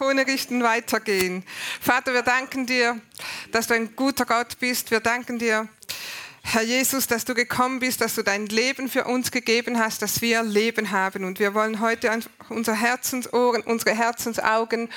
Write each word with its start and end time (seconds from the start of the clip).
Krone 0.00 0.26
richten, 0.26 0.62
weitergehen. 0.62 1.44
Vater, 1.78 2.14
wir 2.14 2.22
danken 2.22 2.64
dir, 2.64 2.98
dass 3.52 3.66
du 3.66 3.74
ein 3.74 3.94
guter 3.94 4.24
Gott 4.24 4.58
bist. 4.58 4.90
Wir 4.90 5.00
danken 5.00 5.38
dir, 5.38 5.68
Herr 6.40 6.62
Jesus, 6.62 7.06
dass 7.06 7.26
du 7.26 7.34
gekommen 7.34 7.80
bist, 7.80 8.00
dass 8.00 8.14
du 8.14 8.22
dein 8.22 8.46
Leben 8.46 8.88
für 8.88 9.04
uns 9.04 9.30
gegeben 9.30 9.78
hast, 9.78 10.00
dass 10.00 10.22
wir 10.22 10.42
Leben 10.42 10.90
haben. 10.90 11.24
Und 11.24 11.38
wir 11.38 11.52
wollen 11.52 11.80
heute 11.80 12.10
unsere 12.48 12.78
Herzensohren, 12.78 13.60
unsere 13.60 13.94
Herzensaugen 13.94 14.88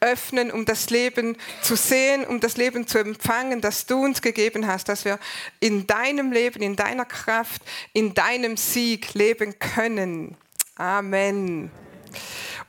öffnen, 0.00 0.50
um 0.50 0.66
das 0.66 0.90
Leben 0.90 1.38
zu 1.62 1.74
sehen, 1.74 2.26
um 2.26 2.40
das 2.40 2.58
Leben 2.58 2.86
zu 2.86 2.98
empfangen, 2.98 3.62
das 3.62 3.86
du 3.86 4.04
uns 4.04 4.20
gegeben 4.20 4.66
hast, 4.66 4.90
dass 4.90 5.06
wir 5.06 5.18
in 5.60 5.86
deinem 5.86 6.32
Leben, 6.32 6.60
in 6.60 6.76
deiner 6.76 7.06
Kraft, 7.06 7.62
in 7.94 8.12
deinem 8.12 8.58
Sieg 8.58 9.14
leben 9.14 9.58
können. 9.58 10.36
Amen. 10.76 11.70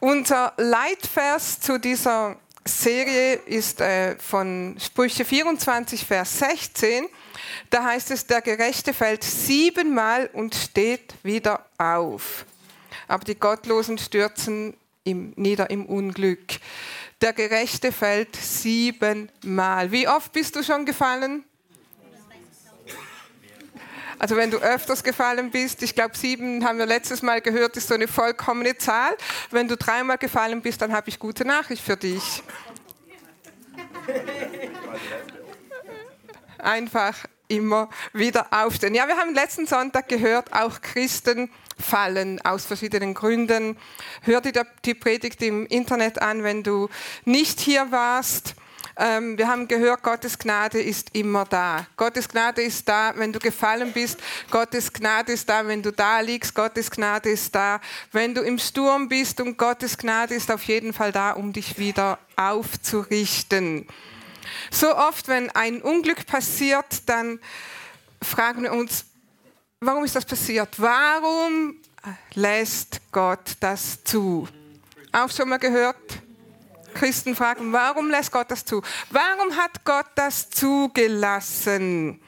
Unser 0.01 0.53
Leitvers 0.57 1.59
zu 1.59 1.77
dieser 1.77 2.35
Serie 2.65 3.35
ist 3.35 3.81
äh, 3.81 4.17
von 4.17 4.75
Sprüche 4.79 5.23
24, 5.23 6.03
Vers 6.03 6.39
16. 6.39 7.05
Da 7.69 7.83
heißt 7.83 8.09
es, 8.09 8.25
der 8.25 8.41
Gerechte 8.41 8.95
fällt 8.95 9.23
siebenmal 9.23 10.27
und 10.33 10.55
steht 10.55 11.13
wieder 11.21 11.67
auf. 11.77 12.47
Aber 13.07 13.23
die 13.23 13.35
Gottlosen 13.35 13.99
stürzen 13.99 14.75
im, 15.03 15.33
nieder 15.35 15.69
im 15.69 15.85
Unglück. 15.85 16.59
Der 17.21 17.33
Gerechte 17.33 17.91
fällt 17.91 18.35
siebenmal. 18.35 19.91
Wie 19.91 20.07
oft 20.07 20.31
bist 20.31 20.55
du 20.55 20.63
schon 20.63 20.87
gefallen? 20.87 21.43
Also 24.21 24.35
wenn 24.35 24.51
du 24.51 24.59
öfters 24.59 25.03
gefallen 25.03 25.49
bist, 25.49 25.81
ich 25.81 25.95
glaube 25.95 26.15
sieben 26.15 26.63
haben 26.63 26.77
wir 26.77 26.85
letztes 26.85 27.23
Mal 27.23 27.41
gehört, 27.41 27.75
ist 27.75 27.87
so 27.87 27.95
eine 27.95 28.07
vollkommene 28.07 28.77
Zahl. 28.77 29.17
Wenn 29.49 29.67
du 29.67 29.75
dreimal 29.75 30.19
gefallen 30.19 30.61
bist, 30.61 30.79
dann 30.79 30.93
habe 30.93 31.09
ich 31.09 31.17
gute 31.17 31.43
Nachricht 31.43 31.83
für 31.83 31.97
dich. 31.97 32.43
Einfach 36.59 37.17
immer 37.47 37.89
wieder 38.13 38.45
aufstehen. 38.51 38.93
Ja, 38.93 39.07
wir 39.07 39.17
haben 39.17 39.33
letzten 39.33 39.65
Sonntag 39.65 40.07
gehört, 40.07 40.53
auch 40.53 40.81
Christen 40.81 41.49
fallen 41.79 42.39
aus 42.45 42.65
verschiedenen 42.65 43.15
Gründen. 43.15 43.75
Hör 44.21 44.39
dir 44.39 44.67
die 44.85 44.93
Predigt 44.93 45.41
im 45.41 45.65
Internet 45.65 46.21
an, 46.21 46.43
wenn 46.43 46.61
du 46.61 46.89
nicht 47.25 47.59
hier 47.59 47.91
warst. 47.91 48.53
Ähm, 49.03 49.35
wir 49.35 49.47
haben 49.47 49.67
gehört, 49.67 50.03
Gottes 50.03 50.37
Gnade 50.37 50.79
ist 50.79 51.15
immer 51.15 51.43
da. 51.45 51.87
Gottes 51.97 52.29
Gnade 52.29 52.61
ist 52.61 52.87
da, 52.87 53.13
wenn 53.15 53.33
du 53.33 53.39
gefallen 53.39 53.91
bist. 53.93 54.19
Gottes 54.51 54.93
Gnade 54.93 55.31
ist 55.31 55.49
da, 55.49 55.65
wenn 55.65 55.81
du 55.81 55.91
da 55.91 56.19
liegst. 56.19 56.53
Gottes 56.53 56.91
Gnade 56.91 57.31
ist 57.31 57.55
da, 57.55 57.81
wenn 58.11 58.35
du 58.35 58.41
im 58.41 58.59
Sturm 58.59 59.09
bist. 59.09 59.41
Und 59.41 59.57
Gottes 59.57 59.97
Gnade 59.97 60.35
ist 60.35 60.51
auf 60.51 60.61
jeden 60.65 60.93
Fall 60.93 61.11
da, 61.11 61.31
um 61.31 61.51
dich 61.51 61.79
wieder 61.79 62.19
aufzurichten. 62.35 63.87
So 64.69 64.95
oft, 64.95 65.27
wenn 65.27 65.49
ein 65.49 65.81
Unglück 65.81 66.27
passiert, 66.27 67.09
dann 67.09 67.39
fragen 68.21 68.61
wir 68.61 68.71
uns, 68.71 69.05
warum 69.79 70.03
ist 70.03 70.15
das 70.15 70.25
passiert? 70.25 70.75
Warum 70.77 71.77
lässt 72.35 73.01
Gott 73.11 73.53
das 73.61 74.03
zu? 74.03 74.47
Auch 75.11 75.31
schon 75.31 75.49
mal 75.49 75.57
gehört? 75.57 76.21
Christen 76.93 77.35
fragen, 77.35 77.71
warum 77.73 78.09
lässt 78.09 78.31
Gott 78.31 78.51
das 78.51 78.65
zu? 78.65 78.81
Warum 79.09 79.55
hat 79.55 79.83
Gott 79.83 80.07
das 80.15 80.49
zugelassen? 80.49 82.21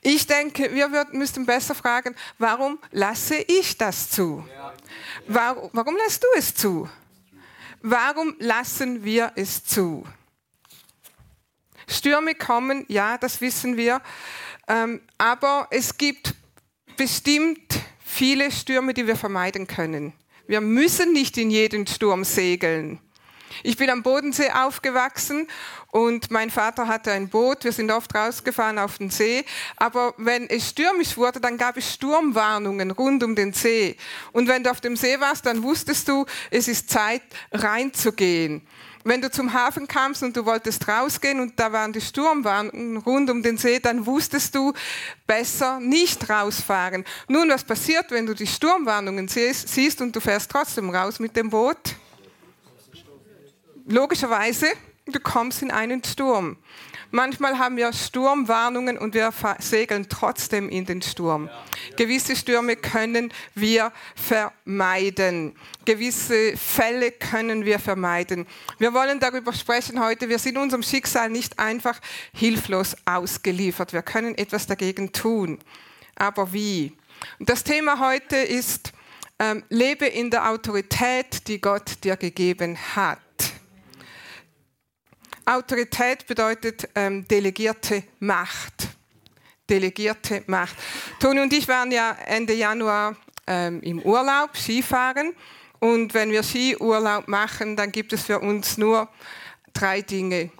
Ich 0.00 0.26
denke, 0.26 0.72
wir 0.74 1.06
müssten 1.12 1.44
besser 1.44 1.74
fragen, 1.74 2.14
warum 2.38 2.78
lasse 2.92 3.36
ich 3.36 3.76
das 3.76 4.10
zu? 4.10 4.46
Warum, 5.26 5.70
warum 5.72 5.96
lässt 5.96 6.22
du 6.22 6.26
es 6.36 6.54
zu? 6.54 6.88
Warum 7.82 8.34
lassen 8.38 9.04
wir 9.04 9.32
es 9.34 9.64
zu? 9.64 10.04
Stürme 11.88 12.34
kommen, 12.34 12.84
ja, 12.88 13.18
das 13.18 13.40
wissen 13.40 13.76
wir, 13.76 14.02
ähm, 14.68 15.00
aber 15.16 15.68
es 15.70 15.96
gibt 15.96 16.34
bestimmt 16.96 17.80
viele 18.04 18.50
Stürme, 18.50 18.92
die 18.92 19.06
wir 19.06 19.16
vermeiden 19.16 19.66
können. 19.66 20.12
Wir 20.46 20.60
müssen 20.60 21.12
nicht 21.12 21.38
in 21.38 21.50
jeden 21.50 21.86
Sturm 21.86 22.24
segeln. 22.24 23.00
Ich 23.62 23.76
bin 23.76 23.90
am 23.90 24.02
Bodensee 24.02 24.50
aufgewachsen 24.50 25.48
und 25.90 26.30
mein 26.30 26.50
Vater 26.50 26.86
hatte 26.86 27.12
ein 27.12 27.28
Boot. 27.28 27.64
Wir 27.64 27.72
sind 27.72 27.90
oft 27.90 28.14
rausgefahren 28.14 28.78
auf 28.78 28.98
den 28.98 29.10
See. 29.10 29.44
Aber 29.76 30.14
wenn 30.16 30.48
es 30.48 30.70
stürmisch 30.70 31.16
wurde, 31.16 31.40
dann 31.40 31.56
gab 31.56 31.76
es 31.76 31.94
Sturmwarnungen 31.94 32.90
rund 32.90 33.22
um 33.22 33.34
den 33.34 33.52
See. 33.52 33.96
Und 34.32 34.48
wenn 34.48 34.62
du 34.62 34.70
auf 34.70 34.80
dem 34.80 34.96
See 34.96 35.18
warst, 35.20 35.46
dann 35.46 35.62
wusstest 35.62 36.08
du, 36.08 36.26
es 36.50 36.68
ist 36.68 36.90
Zeit 36.90 37.22
reinzugehen. 37.52 38.66
Wenn 39.04 39.22
du 39.22 39.30
zum 39.30 39.54
Hafen 39.54 39.88
kamst 39.88 40.22
und 40.22 40.36
du 40.36 40.44
wolltest 40.44 40.86
rausgehen 40.86 41.40
und 41.40 41.58
da 41.58 41.72
waren 41.72 41.94
die 41.94 42.00
Sturmwarnungen 42.00 42.98
rund 42.98 43.30
um 43.30 43.42
den 43.42 43.56
See, 43.56 43.78
dann 43.78 44.04
wusstest 44.04 44.54
du 44.54 44.74
besser 45.26 45.80
nicht 45.80 46.28
rausfahren. 46.28 47.04
Nun, 47.28 47.48
was 47.48 47.64
passiert, 47.64 48.10
wenn 48.10 48.26
du 48.26 48.34
die 48.34 48.46
Sturmwarnungen 48.46 49.28
siehst 49.28 50.00
und 50.02 50.14
du 50.14 50.20
fährst 50.20 50.50
trotzdem 50.50 50.90
raus 50.90 51.18
mit 51.20 51.36
dem 51.36 51.48
Boot? 51.48 51.78
Logischerweise, 53.88 54.66
du 55.06 55.18
kommst 55.20 55.62
in 55.62 55.70
einen 55.70 56.04
Sturm. 56.04 56.56
Manchmal 57.10 57.58
haben 57.58 57.78
wir 57.78 57.90
Sturmwarnungen 57.94 58.98
und 58.98 59.14
wir 59.14 59.32
segeln 59.60 60.10
trotzdem 60.10 60.68
in 60.68 60.84
den 60.84 61.00
Sturm. 61.00 61.48
Gewisse 61.96 62.36
Stürme 62.36 62.76
können 62.76 63.32
wir 63.54 63.92
vermeiden. 64.14 65.56
Gewisse 65.86 66.54
Fälle 66.58 67.12
können 67.12 67.64
wir 67.64 67.78
vermeiden. 67.78 68.46
Wir 68.78 68.92
wollen 68.92 69.20
darüber 69.20 69.54
sprechen 69.54 70.04
heute. 70.04 70.28
Wir 70.28 70.38
sind 70.38 70.58
unserem 70.58 70.82
Schicksal 70.82 71.30
nicht 71.30 71.58
einfach 71.58 71.98
hilflos 72.34 72.94
ausgeliefert. 73.06 73.94
Wir 73.94 74.02
können 74.02 74.36
etwas 74.36 74.66
dagegen 74.66 75.10
tun. 75.10 75.58
Aber 76.14 76.52
wie? 76.52 76.92
Und 77.38 77.48
das 77.48 77.64
Thema 77.64 78.00
heute 78.00 78.36
ist, 78.36 78.92
ähm, 79.38 79.64
lebe 79.70 80.04
in 80.04 80.30
der 80.30 80.50
Autorität, 80.50 81.48
die 81.48 81.60
Gott 81.60 82.04
dir 82.04 82.16
gegeben 82.16 82.76
hat. 82.96 83.18
Autorität 85.48 86.26
bedeutet 86.26 86.90
ähm, 86.94 87.26
delegierte 87.26 88.04
Macht. 88.20 88.88
Delegierte 89.70 90.44
Macht. 90.46 90.76
Toni 91.20 91.40
und 91.40 91.52
ich 91.54 91.66
waren 91.68 91.90
ja 91.90 92.16
Ende 92.26 92.52
Januar 92.52 93.16
ähm, 93.46 93.80
im 93.82 94.02
Urlaub, 94.02 94.56
Skifahren. 94.56 95.34
Und 95.78 96.12
wenn 96.12 96.30
wir 96.30 96.42
Skiurlaub 96.42 97.28
machen, 97.28 97.76
dann 97.76 97.92
gibt 97.92 98.12
es 98.12 98.24
für 98.24 98.40
uns 98.40 98.76
nur 98.76 99.08
drei 99.72 100.02
Dinge. 100.02 100.50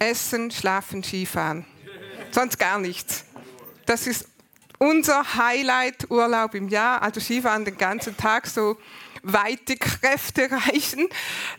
Essen, 0.00 0.50
schlafen, 0.50 1.04
Skifahren. 1.04 1.64
Sonst 2.32 2.58
gar 2.58 2.80
nichts. 2.80 3.24
Das 3.86 4.08
ist 4.08 4.26
unser 4.78 5.36
Highlight-Urlaub 5.36 6.54
im 6.56 6.68
Jahr. 6.68 7.00
Also 7.02 7.20
Skifahren 7.20 7.64
den 7.64 7.78
ganzen 7.78 8.16
Tag, 8.16 8.48
so 8.48 8.76
weite 9.22 9.76
Kräfte 9.76 10.50
reichen. 10.68 11.08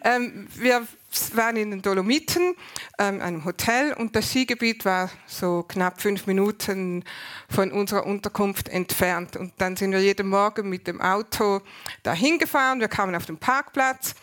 Ähm, 0.04 0.50
wir 0.56 0.86
waren 1.34 1.58
in 1.58 1.72
den 1.72 1.82
Dolomiten, 1.82 2.56
ähm, 2.98 3.22
einem 3.22 3.46
Hotel, 3.46 3.94
und 3.94 4.16
das 4.16 4.30
Skigebiet 4.30 4.86
war 4.86 5.10
so 5.28 5.64
knapp 5.64 6.02
fünf 6.02 6.26
Minuten 6.26 7.04
von 7.50 7.72
unserer 7.72 8.06
Unterkunft 8.06 8.70
entfernt. 8.70 9.36
Und 9.36 9.54
dann 9.58 9.76
sind 9.76 9.92
wir 9.92 10.02
jeden 10.02 10.30
Morgen 10.30 10.70
mit 10.70 10.88
dem 10.88 11.02
Auto 11.02 11.62
dahin 12.04 12.40
gefahren. 12.40 12.80
Wir 12.80 12.88
kamen 12.88 13.16
auf 13.16 13.26
den 13.26 13.38
Parkplatz. 13.38 14.16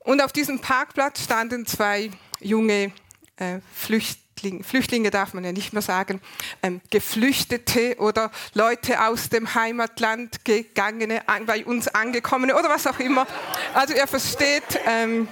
Und 0.00 0.22
auf 0.22 0.32
diesem 0.32 0.60
Parkplatz 0.60 1.24
standen 1.24 1.64
zwei 1.64 2.10
junge 2.40 2.92
äh, 3.36 3.60
Flüchtlinge, 3.72 4.62
Flüchtlinge 4.62 5.10
darf 5.10 5.32
man 5.32 5.44
ja 5.44 5.52
nicht 5.52 5.72
mehr 5.72 5.82
sagen, 5.82 6.20
ähm, 6.62 6.80
Geflüchtete 6.90 7.96
oder 7.98 8.30
Leute 8.52 9.02
aus 9.02 9.28
dem 9.28 9.54
Heimatland 9.54 10.44
gegangene, 10.44 11.22
bei 11.46 11.64
uns 11.64 11.88
angekommene 11.88 12.54
oder 12.54 12.68
was 12.68 12.86
auch 12.86 12.98
immer. 12.98 13.26
Also 13.72 13.94
ihr 13.94 14.06
versteht, 14.06 14.78
ähm, 14.86 15.26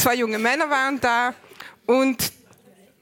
zwei 0.00 0.14
junge 0.14 0.38
Männer 0.38 0.70
waren 0.70 0.98
da 0.98 1.34
und 1.84 2.32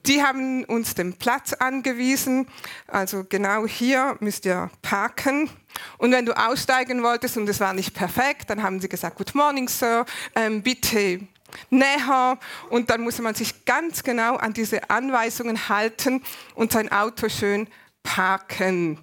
die 0.05 0.21
haben 0.21 0.65
uns 0.65 0.95
den 0.95 1.13
Platz 1.13 1.53
angewiesen. 1.53 2.47
Also 2.87 3.23
genau 3.23 3.65
hier 3.65 4.17
müsst 4.19 4.45
ihr 4.45 4.69
parken. 4.81 5.49
Und 5.97 6.11
wenn 6.11 6.25
du 6.25 6.33
aussteigen 6.37 7.01
wolltest 7.01 7.37
und 7.37 7.47
es 7.47 7.61
war 7.61 7.73
nicht 7.73 7.93
perfekt, 7.93 8.49
dann 8.49 8.63
haben 8.63 8.81
sie 8.81 8.89
gesagt, 8.89 9.17
Good 9.17 9.33
morning, 9.33 9.69
Sir, 9.69 10.05
ähm, 10.35 10.61
bitte 10.61 11.21
näher. 11.69 12.37
Und 12.69 12.89
dann 12.89 13.01
muss 13.01 13.19
man 13.19 13.33
sich 13.33 13.63
ganz 13.63 14.03
genau 14.03 14.35
an 14.35 14.53
diese 14.53 14.89
Anweisungen 14.89 15.69
halten 15.69 16.21
und 16.55 16.73
sein 16.73 16.91
Auto 16.91 17.29
schön 17.29 17.67
parken. 18.03 18.99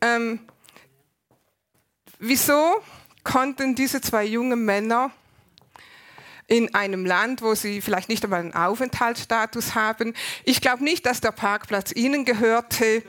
Ähm, 0.00 0.40
wieso 2.18 2.82
konnten 3.24 3.74
diese 3.74 4.00
zwei 4.00 4.24
jungen 4.24 4.64
Männer 4.64 5.10
in 6.50 6.74
einem 6.74 7.06
Land, 7.06 7.42
wo 7.42 7.54
sie 7.54 7.80
vielleicht 7.80 8.08
nicht 8.08 8.24
einmal 8.24 8.40
einen 8.40 8.54
Aufenthaltsstatus 8.54 9.76
haben. 9.76 10.14
Ich 10.44 10.60
glaube 10.60 10.82
nicht, 10.82 11.06
dass 11.06 11.20
der 11.20 11.30
Parkplatz 11.30 11.92
ihnen 11.94 12.24
gehörte. 12.24 13.04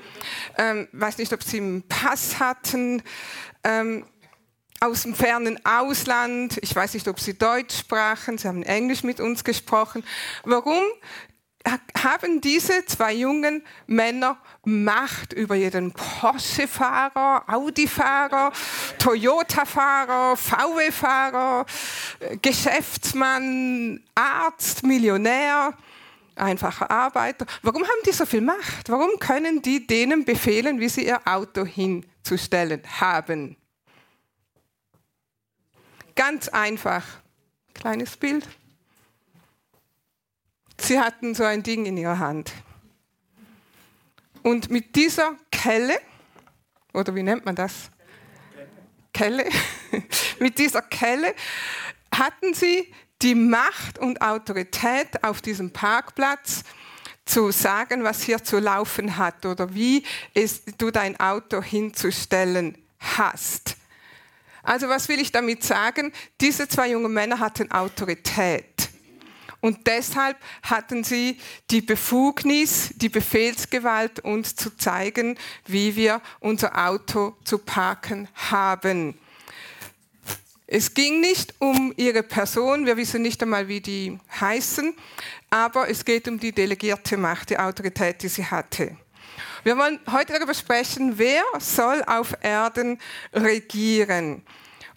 Ähm, 0.60 0.88
weiß 0.92 1.18
nicht, 1.18 1.34
ob 1.34 1.42
sie 1.42 1.58
einen 1.58 1.82
Pass 1.88 2.40
hatten. 2.40 3.02
Ähm, 3.64 4.06
aus 4.80 5.04
dem 5.04 5.16
fernen 5.16 5.60
Ausland. 5.64 6.60
Ich 6.62 6.76
weiß 6.76 6.94
nicht, 6.94 7.08
ob 7.08 7.20
sie 7.20 7.36
Deutsch 7.36 7.80
sprachen. 7.80 8.38
Sie 8.38 8.48
haben 8.48 8.62
Englisch 8.62 9.04
mit 9.04 9.20
uns 9.20 9.44
gesprochen. 9.44 10.04
Warum 10.44 10.84
haben 12.04 12.42
diese 12.42 12.86
zwei 12.86 13.14
jungen 13.14 13.64
Männer 13.88 14.38
Macht 14.64 15.34
über 15.34 15.56
jeden 15.56 15.92
Porsche-Fahrer, 15.92 17.44
Audi-Fahrer, 17.48 18.52
Toyota-Fahrer, 19.00 20.38
VW-Fahrer, 20.38 21.66
Geschäftsmann, 22.42 24.04
Arzt, 24.16 24.84
Millionär, 24.84 25.74
einfacher 26.36 26.90
Arbeiter. 26.90 27.46
Warum 27.62 27.84
haben 27.84 28.04
die 28.06 28.12
so 28.12 28.26
viel 28.26 28.42
Macht? 28.42 28.90
Warum 28.90 29.20
können 29.20 29.62
die 29.62 29.86
denen 29.86 30.26
befehlen, 30.26 30.80
wie 30.80 30.90
sie 30.90 31.06
ihr 31.06 31.20
Auto 31.26 31.66
hinzustellen 31.66 32.82
haben? 33.00 33.58
Ganz 36.16 36.50
einfach. 36.50 37.04
Kleines 37.74 38.18
Bild. 38.18 38.48
Sie 40.82 41.00
hatten 41.00 41.36
so 41.36 41.44
ein 41.44 41.62
Ding 41.62 41.86
in 41.86 41.96
ihrer 41.96 42.18
Hand. 42.18 42.52
Und 44.42 44.72
mit 44.72 44.96
dieser 44.96 45.36
Kelle, 45.52 46.00
oder 46.92 47.14
wie 47.14 47.22
nennt 47.22 47.46
man 47.46 47.56
das? 47.56 47.92
Kelle. 49.14 49.48
mit 50.40 50.58
dieser 50.58 50.82
Kelle 50.82 51.36
hatten 52.14 52.56
sie 52.56 52.92
die 53.22 53.36
Macht 53.36 54.00
und 54.00 54.22
Autorität 54.22 55.24
auf 55.24 55.42
diesem 55.42 55.72
Parkplatz 55.72 56.64
zu 57.26 57.52
sagen, 57.52 58.04
was 58.04 58.24
hier 58.24 58.44
zu 58.44 58.58
laufen 58.58 59.18
hat 59.18 59.46
oder 59.46 59.76
wie 59.76 60.04
es, 60.34 60.64
du 60.80 60.90
dein 60.90 61.20
Auto 61.20 61.62
hinzustellen 61.62 62.76
hast. 63.00 63.78
Also 64.64 64.90
was 64.90 65.08
will 65.10 65.20
ich 65.20 65.32
damit 65.32 65.64
sagen? 65.64 66.12
Diese 66.42 66.68
zwei 66.68 66.90
jungen 66.90 67.14
Männer 67.14 67.40
hatten 67.40 67.72
Autorität. 67.72 68.91
Und 69.62 69.86
deshalb 69.86 70.38
hatten 70.64 71.04
sie 71.04 71.40
die 71.70 71.82
Befugnis, 71.82 72.90
die 72.96 73.10
Befehlsgewalt, 73.10 74.20
uns 74.20 74.56
zu 74.56 74.76
zeigen, 74.76 75.38
wie 75.68 75.96
wir 75.96 76.22
unser 76.40 76.88
Auto 76.88 77.36
zu 77.44 77.60
parken 77.60 78.28
haben. 78.34 79.16
Es 80.66 80.94
ging 80.94 81.20
nicht 81.20 81.54
um 81.60 81.94
ihre 81.98 82.24
Person, 82.24 82.86
wir 82.86 82.98
wissen 82.98 83.22
nicht 83.22 83.44
einmal, 83.44 83.68
wie 83.68 83.82
die 83.82 84.18
heißen, 84.40 84.96
aber 85.50 85.90
es 85.90 86.06
geht 86.06 86.28
um 86.28 86.40
die 86.40 86.54
delegierte 86.54 87.18
Macht, 87.18 87.50
die 87.50 87.60
Autorität, 87.60 88.24
die 88.24 88.30
sie 88.30 88.46
hatte. 88.46 88.96
Wir 89.64 89.78
wollen 89.78 90.00
heute 90.10 90.34
darüber 90.34 90.54
sprechen, 90.54 91.18
wer 91.18 91.44
soll 91.60 92.02
auf 92.08 92.36
Erden 92.42 93.00
regieren. 93.34 94.44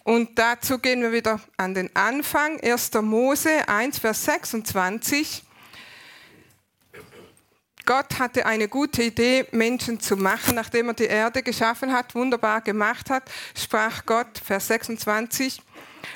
Und 0.05 0.37
dazu 0.37 0.77
gehen 0.77 1.01
wir 1.01 1.11
wieder 1.11 1.41
an 1.57 1.73
den 1.73 1.89
Anfang, 1.95 2.59
1. 2.61 2.91
Mose 3.01 3.67
1, 3.67 3.97
Vers 3.97 4.25
26. 4.25 5.43
Gott 7.87 8.19
hatte 8.19 8.45
eine 8.45 8.67
gute 8.67 9.01
Idee, 9.01 9.47
Menschen 9.49 9.99
zu 9.99 10.15
machen. 10.15 10.53
Nachdem 10.53 10.89
er 10.89 10.93
die 10.93 11.05
Erde 11.05 11.41
geschaffen 11.41 11.91
hat, 11.91 12.13
wunderbar 12.13 12.61
gemacht 12.61 13.09
hat, 13.09 13.23
sprach 13.57 14.05
Gott, 14.05 14.27
Vers 14.37 14.67
26, 14.67 15.59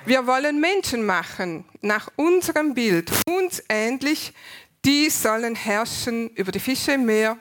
wir 0.06 0.28
wollen 0.28 0.62
Menschen 0.62 1.04
machen, 1.04 1.66
nach 1.82 2.12
unserem 2.16 2.76
Bild, 2.76 3.12
uns 3.26 3.64
ähnlich, 3.70 4.34
die 4.86 5.10
sollen 5.10 5.56
herrschen 5.56 6.30
über 6.36 6.52
die 6.52 6.60
Fische 6.60 6.92
im 6.92 7.06
Meer 7.06 7.40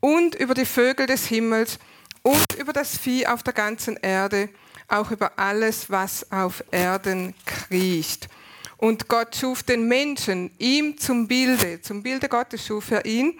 und 0.00 0.36
über 0.36 0.54
die 0.54 0.64
Vögel 0.64 1.04
des 1.04 1.26
Himmels 1.26 1.78
und 2.22 2.54
über 2.58 2.72
das 2.72 2.96
Vieh 2.96 3.26
auf 3.26 3.42
der 3.42 3.52
ganzen 3.52 3.98
Erde 3.98 4.48
auch 4.88 5.10
über 5.10 5.38
alles, 5.38 5.90
was 5.90 6.30
auf 6.30 6.62
Erden 6.70 7.34
kriecht. 7.44 8.28
Und 8.76 9.08
Gott 9.08 9.36
schuf 9.36 9.62
den 9.62 9.88
Menschen, 9.88 10.50
ihm 10.58 10.98
zum 10.98 11.28
Bilde, 11.28 11.80
zum 11.80 12.02
Bilde 12.02 12.28
Gottes 12.28 12.66
schuf 12.66 12.90
er 12.90 13.04
ihn, 13.04 13.38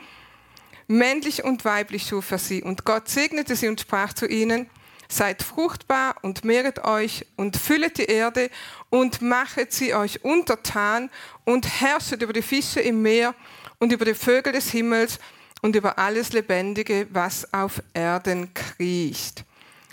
männlich 0.86 1.44
und 1.44 1.64
weiblich 1.64 2.06
schuf 2.06 2.30
er 2.30 2.38
sie. 2.38 2.62
Und 2.62 2.84
Gott 2.84 3.08
segnete 3.08 3.54
sie 3.54 3.68
und 3.68 3.80
sprach 3.80 4.12
zu 4.12 4.26
ihnen, 4.26 4.68
seid 5.08 5.42
fruchtbar 5.42 6.16
und 6.22 6.44
mehret 6.44 6.84
euch 6.84 7.26
und 7.36 7.56
füllet 7.56 7.98
die 7.98 8.06
Erde 8.06 8.50
und 8.90 9.22
machet 9.22 9.72
sie 9.72 9.94
euch 9.94 10.24
untertan 10.24 11.10
und 11.44 11.80
herrschet 11.80 12.22
über 12.22 12.32
die 12.32 12.42
Fische 12.42 12.80
im 12.80 13.02
Meer 13.02 13.34
und 13.78 13.92
über 13.92 14.04
die 14.04 14.14
Vögel 14.14 14.52
des 14.52 14.70
Himmels 14.70 15.18
und 15.62 15.76
über 15.76 15.98
alles 15.98 16.32
Lebendige, 16.32 17.06
was 17.10 17.52
auf 17.52 17.82
Erden 17.94 18.52
kriecht. 18.54 19.45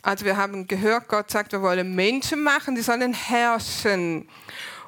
Also 0.03 0.25
wir 0.25 0.35
haben 0.35 0.67
gehört, 0.67 1.07
Gott 1.07 1.31
sagt, 1.31 1.53
wir 1.53 1.61
wollen 1.61 1.95
Menschen 1.95 2.43
machen, 2.43 2.75
die 2.75 2.81
sollen 2.81 3.13
herrschen. 3.13 4.29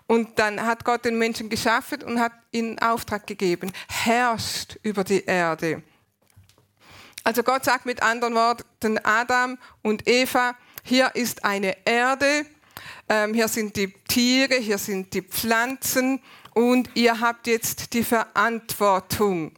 Und 0.07 0.38
dann 0.38 0.62
hat 0.62 0.83
Gott 0.83 1.06
den 1.06 1.17
Menschen 1.17 1.50
geschaffen 1.50 2.03
und 2.03 2.19
hat 2.19 2.33
ihnen 2.51 2.77
Auftrag 2.79 3.25
gegeben, 3.25 3.71
herrscht 3.88 4.77
über 4.83 5.03
die 5.03 5.23
Erde. 5.23 5.81
Also 7.23 7.41
Gott 7.44 7.63
sagt 7.63 7.85
mit 7.85 8.03
anderen 8.03 8.35
Worten, 8.35 9.00
Adam 9.03 9.57
und 9.81 10.07
Eva, 10.07 10.53
hier 10.83 11.09
ist 11.15 11.44
eine 11.44 11.75
Erde, 11.85 12.45
ähm, 13.09 13.33
hier 13.33 13.47
sind 13.47 13.75
die 13.77 13.91
Tiere, 14.07 14.56
hier 14.56 14.77
sind 14.77 15.13
die 15.13 15.23
Pflanzen 15.23 16.21
und 16.53 16.89
ihr 16.94 17.19
habt 17.19 17.47
jetzt 17.47 17.94
die 17.94 18.03
Verantwortung. 18.03 19.53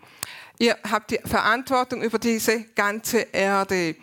Ihr 0.59 0.77
habt 0.89 1.11
die 1.11 1.19
Verantwortung 1.25 2.01
über 2.03 2.19
diese 2.19 2.63
ganze 2.75 3.19
Erde. 3.33 3.95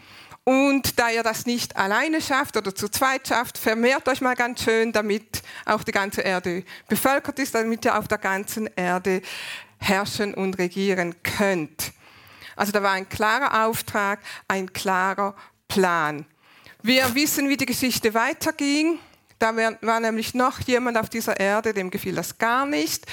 Und 0.44 0.98
da 0.98 1.08
ihr 1.08 1.22
das 1.22 1.46
nicht 1.46 1.74
alleine 1.76 2.20
schafft 2.20 2.56
oder 2.58 2.74
zu 2.74 2.90
zweit 2.90 3.28
schafft, 3.28 3.56
vermehrt 3.56 4.06
euch 4.08 4.20
mal 4.20 4.34
ganz 4.34 4.62
schön, 4.62 4.92
damit 4.92 5.42
auch 5.64 5.82
die 5.82 5.92
ganze 5.92 6.20
Erde 6.20 6.64
bevölkert 6.86 7.38
ist, 7.38 7.54
damit 7.54 7.84
ihr 7.86 7.98
auf 7.98 8.08
der 8.08 8.18
ganzen 8.18 8.68
Erde 8.76 9.22
herrschen 9.78 10.34
und 10.34 10.58
regieren 10.58 11.14
könnt. 11.22 11.92
Also 12.56 12.72
da 12.72 12.82
war 12.82 12.92
ein 12.92 13.08
klarer 13.08 13.64
Auftrag, 13.66 14.20
ein 14.46 14.72
klarer 14.72 15.34
Plan. 15.66 16.26
Wir 16.82 17.14
wissen, 17.14 17.48
wie 17.48 17.56
die 17.56 17.66
Geschichte 17.66 18.12
weiterging. 18.12 18.98
Da 19.38 19.56
war 19.56 20.00
nämlich 20.00 20.34
noch 20.34 20.60
jemand 20.60 20.98
auf 20.98 21.08
dieser 21.08 21.40
Erde, 21.40 21.72
dem 21.72 21.90
gefiel 21.90 22.14
das 22.14 22.36
gar 22.38 22.66
nicht. 22.66 23.06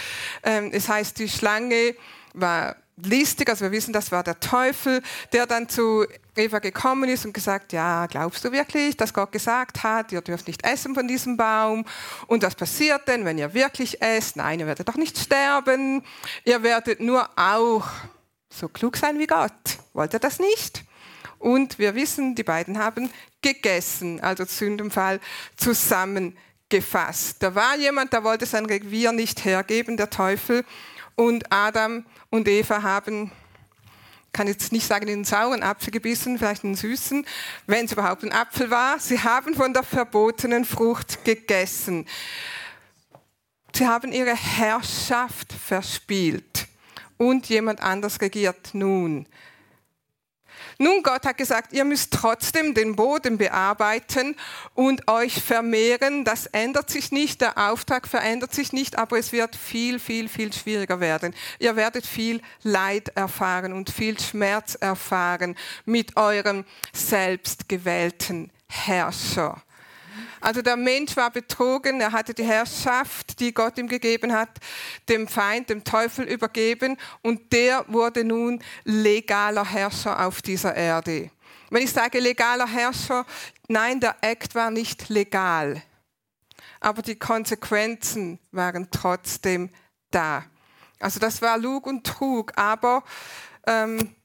Ähm, 0.44 0.70
es 0.74 0.90
heißt, 0.90 1.18
die 1.18 1.30
Schlange 1.30 1.96
war 2.34 2.76
listig, 2.98 3.50
also 3.50 3.66
wir 3.66 3.72
wissen, 3.72 3.94
das 3.94 4.12
war 4.12 4.24
der 4.24 4.40
Teufel, 4.40 5.02
der 5.34 5.48
dann 5.48 5.70
zu 5.70 6.06
Eva 6.36 6.60
gekommen 6.60 7.10
ist 7.10 7.26
und 7.26 7.34
gesagt, 7.34 7.74
ja, 7.74 8.06
glaubst 8.06 8.46
du 8.46 8.52
wirklich, 8.52 8.96
dass 8.96 9.14
Gott 9.14 9.32
gesagt 9.32 9.84
hat, 9.84 10.12
ihr 10.12 10.22
dürft 10.22 10.48
nicht 10.48 10.64
essen 10.66 10.96
von 10.96 11.08
diesem 11.08 11.36
Baum? 11.36 11.86
Und 12.28 12.44
was 12.44 12.56
passiert 12.56 13.08
denn, 13.08 13.26
wenn 13.26 13.38
ihr 13.38 13.54
wirklich 13.54 14.02
esst? 14.02 14.38
Nein, 14.38 14.60
ihr 14.60 14.68
werdet 14.68 14.88
doch 14.88 14.96
nicht 14.96 15.18
sterben. 15.18 16.04
Ihr 16.46 16.64
werdet 16.64 17.02
nur 17.02 17.30
auch 17.36 17.86
so 18.50 18.70
klug 18.70 18.96
sein 18.98 19.20
wie 19.20 19.28
Gott. 19.28 19.52
Wollt 19.94 20.14
ihr 20.14 20.20
das 20.20 20.40
nicht? 20.40 20.84
Und 21.38 21.80
wir 21.80 21.96
wissen, 21.96 22.36
die 22.36 22.44
beiden 22.44 22.78
haben 22.78 23.10
gegessen, 23.42 24.22
also 24.22 24.46
Sündenfall 24.46 25.20
zusammengefasst. 25.58 27.38
Da 27.40 27.56
war 27.56 27.76
jemand, 27.78 28.14
der 28.14 28.24
wollte 28.24 28.46
sein 28.46 28.66
Revier 28.68 29.12
nicht 29.12 29.44
hergeben, 29.44 29.98
der 29.98 30.10
Teufel. 30.10 30.64
Und 31.16 31.52
Adam 31.52 32.06
und 32.30 32.48
Eva 32.48 32.84
haben, 32.84 33.32
kann 34.34 34.48
jetzt 34.48 34.72
nicht 34.72 34.88
sagen, 34.88 35.06
den 35.06 35.26
sauren 35.26 35.64
Apfel 35.64 35.92
gebissen, 35.92 36.38
vielleicht 36.38 36.64
einen 36.64 36.76
süßen, 36.76 37.26
wenn 37.68 37.86
es 37.86 37.92
überhaupt 37.92 38.24
ein 38.24 38.32
Apfel 38.32 38.70
war. 38.70 39.00
Sie 39.00 39.20
haben 39.20 39.54
von 39.54 39.74
der 39.74 39.84
verbotenen 39.84 40.66
Frucht 40.66 41.26
gegessen. 41.26 42.08
Sie 43.76 43.88
haben 43.88 44.12
ihre 44.12 44.36
Herrschaft 44.36 45.54
verspielt 45.54 46.68
und 47.18 47.48
jemand 47.48 47.82
anders 47.82 48.20
regiert 48.22 48.72
nun. 48.74 49.28
Nun, 50.82 51.04
Gott 51.04 51.28
hat 51.28 51.38
gesagt, 51.38 51.74
ihr 51.74 51.86
müsst 51.86 52.12
trotzdem 52.12 52.74
den 52.74 52.96
Boden 52.96 53.38
bearbeiten 53.38 54.36
und 54.74 55.08
euch 55.08 55.40
vermehren. 55.40 56.26
Das 56.26 56.48
ändert 56.48 56.90
sich 56.90 57.12
nicht, 57.12 57.40
der 57.40 57.56
Auftrag 57.70 58.08
verändert 58.08 58.56
sich 58.56 58.74
nicht, 58.74 58.98
aber 58.98 59.20
es 59.20 59.32
wird 59.32 59.56
viel, 59.56 60.00
viel, 60.00 60.28
viel 60.28 60.52
schwieriger 60.52 61.00
werden. 61.00 61.36
Ihr 61.60 61.76
werdet 61.76 62.08
viel 62.08 62.42
Leid 62.64 63.10
erfahren 63.10 63.74
und 63.74 63.92
viel 63.92 64.20
Schmerz 64.20 64.74
erfahren 64.74 65.56
mit 65.86 66.18
eurem 66.18 66.66
selbstgewählten 66.94 68.50
Herrscher. 68.68 69.62
Also 70.42 70.64
der 70.64 70.76
Mensch 70.76 71.16
war 71.16 71.30
betrogen, 71.30 72.02
er 72.02 72.12
hatte 72.12 72.34
die 72.34 72.44
Herrschaft, 72.44 73.40
die 73.40 73.54
Gott 73.54 73.78
ihm 73.78 73.88
gegeben 73.88 74.34
hat, 74.34 74.50
dem 75.08 75.28
Feind, 75.28 75.70
dem 75.70 75.84
Teufel 75.84 76.26
übergeben 76.26 76.98
und 77.22 77.54
der 77.54 77.86
wurde 77.88 78.24
nun 78.24 78.62
legaler 78.84 79.64
Herrscher 79.66 80.26
auf 80.26 80.42
dieser 80.42 80.76
Erde. 80.76 81.30
Wenn 81.70 81.84
ich 81.84 81.94
sage 81.94 82.20
legaler 82.20 82.68
Herrscher, 82.68 83.26
nein, 83.68 84.00
der 84.00 84.16
Akt 84.24 84.56
war 84.56 84.72
nicht 84.72 85.10
legal, 85.10 85.82
aber 86.80 87.04
die 87.04 87.18
Konsequenzen 87.18 88.40
waren 88.52 88.90
trotzdem 88.90 89.70
da. 90.10 90.44
Also 91.00 91.20
das 91.20 91.42
war 91.42 91.58
Lug 91.60 91.86
und 91.86 92.06
Trug, 92.06 92.52
aber 92.56 93.04
ähm, 93.68 94.16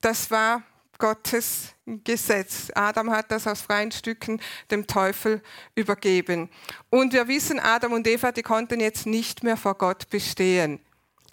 das 0.00 0.30
war 0.30 0.62
Gottes 1.00 1.74
Gesetz. 2.04 2.70
Adam 2.74 3.10
hat 3.10 3.32
das 3.32 3.48
aus 3.48 3.62
freien 3.62 3.90
Stücken 3.90 4.40
dem 4.70 4.86
Teufel 4.86 5.42
übergeben. 5.74 6.48
Und 6.90 7.12
wir 7.12 7.26
wissen, 7.26 7.58
Adam 7.58 7.94
und 7.94 8.06
Eva, 8.06 8.30
die 8.30 8.42
konnten 8.42 8.78
jetzt 8.78 9.06
nicht 9.06 9.42
mehr 9.42 9.56
vor 9.56 9.74
Gott 9.74 10.08
bestehen. 10.10 10.78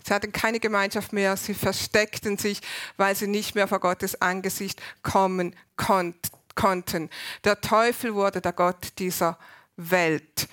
Sie 0.03 0.13
hatten 0.13 0.31
keine 0.31 0.59
Gemeinschaft 0.59 1.11
mehr, 1.11 1.35
sie 1.35 1.53
versteckten 1.53 2.37
sich, 2.37 2.61
weil 2.95 3.13
sie 3.13 3.27
nicht 3.27 3.55
mehr 3.55 3.67
vor 3.67 3.81
Gottes 3.81 4.21
Angesicht 4.21 4.81
kommen 5.03 5.53
konnten. 5.75 7.09
Der 7.43 7.59
Teufel 7.59 8.15
wurde 8.15 8.39
der 8.39 8.53
Gott 8.53 8.93
dieser 8.97 9.37
Welt. 9.75 10.47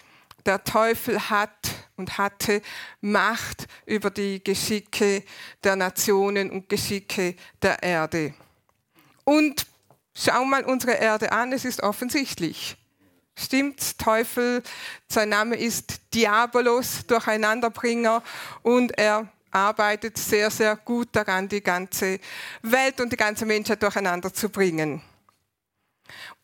Der 0.45 0.63
Teufel 0.65 1.31
hat 1.31 1.71
und 1.97 2.19
hatte 2.19 2.63
Macht 3.01 3.67
über 3.87 4.11
die 4.11 4.43
Geschicke 4.43 5.23
der 5.63 5.77
Nationen 5.77 6.51
und 6.51 6.69
Geschicke 6.69 7.37
der 7.63 7.83
Erde. 7.83 8.35
Und 9.25 9.67
schau 10.15 10.45
mal 10.45 10.65
unsere 10.65 10.93
Erde 10.93 11.33
an, 11.33 11.53
es 11.53 11.65
ist 11.65 11.83
offensichtlich. 11.83 12.77
Stimmt, 13.37 13.99
Teufel, 13.99 14.63
sein 15.09 15.31
Name 15.31 15.57
ist 15.57 16.15
Diabolos, 16.15 17.05
Durcheinanderbringer, 17.07 18.23
und 18.63 18.97
er 18.97 19.29
arbeitet 19.51 20.19
sehr, 20.19 20.51
sehr 20.51 20.77
gut 20.77 21.09
daran, 21.13 21.49
die 21.49 21.63
ganze 21.63 22.21
Welt 22.63 23.01
und 23.01 23.13
die 23.13 23.17
ganze 23.17 23.47
Menschheit 23.47 23.83
durcheinander 23.83 24.33
zu 24.33 24.49
bringen. 24.49 25.03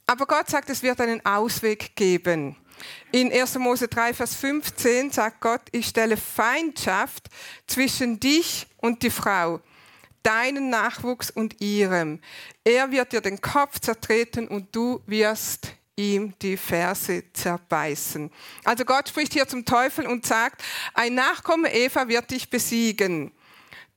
Aber 0.06 0.26
Gott 0.26 0.50
sagt, 0.50 0.68
es 0.70 0.82
wird 0.82 1.00
einen 1.00 1.24
Ausweg 1.24 1.94
geben. 1.94 2.56
In 3.12 3.32
1. 3.32 3.58
Mose 3.58 3.86
3, 3.86 4.14
Vers 4.14 4.34
15 4.34 5.12
sagt 5.12 5.40
Gott, 5.40 5.60
ich 5.70 5.86
stelle 5.86 6.16
Feindschaft 6.16 7.28
zwischen 7.66 8.18
dich 8.18 8.66
und 8.78 9.02
die 9.02 9.10
Frau, 9.10 9.60
deinen 10.22 10.70
Nachwuchs 10.70 11.30
und 11.30 11.60
ihrem. 11.60 12.20
Er 12.64 12.90
wird 12.90 13.12
dir 13.12 13.20
den 13.20 13.40
Kopf 13.40 13.78
zertreten 13.80 14.48
und 14.48 14.74
du 14.74 15.02
wirst 15.06 15.74
ihm 15.96 16.34
die 16.40 16.56
Ferse 16.56 17.24
zerbeißen. 17.32 18.30
Also 18.64 18.84
Gott 18.84 19.08
spricht 19.08 19.32
hier 19.32 19.46
zum 19.46 19.64
Teufel 19.64 20.06
und 20.06 20.26
sagt, 20.26 20.62
ein 20.94 21.14
Nachkomme 21.14 21.72
Eva 21.72 22.08
wird 22.08 22.30
dich 22.30 22.48
besiegen. 22.48 23.32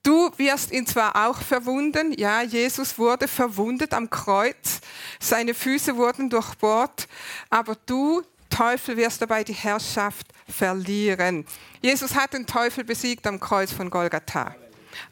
Du 0.03 0.31
wirst 0.35 0.71
ihn 0.71 0.85
zwar 0.85 1.27
auch 1.27 1.41
verwunden, 1.41 2.11
ja, 2.17 2.41
Jesus 2.41 2.97
wurde 2.97 3.29
verwundet 3.29 3.93
am 3.93 4.09
Kreuz, 4.09 4.81
seine 5.21 5.53
Füße 5.53 5.95
wurden 5.95 6.29
durchbohrt, 6.29 7.07
aber 7.49 7.77
du, 7.85 8.21
Teufel, 8.49 8.97
wirst 8.97 9.21
dabei 9.21 9.45
die 9.45 9.53
Herrschaft 9.53 10.27
verlieren. 10.45 11.45
Jesus 11.81 12.15
hat 12.15 12.33
den 12.33 12.45
Teufel 12.45 12.83
besiegt 12.83 13.25
am 13.27 13.39
Kreuz 13.39 13.71
von 13.71 13.89
Golgatha 13.89 14.57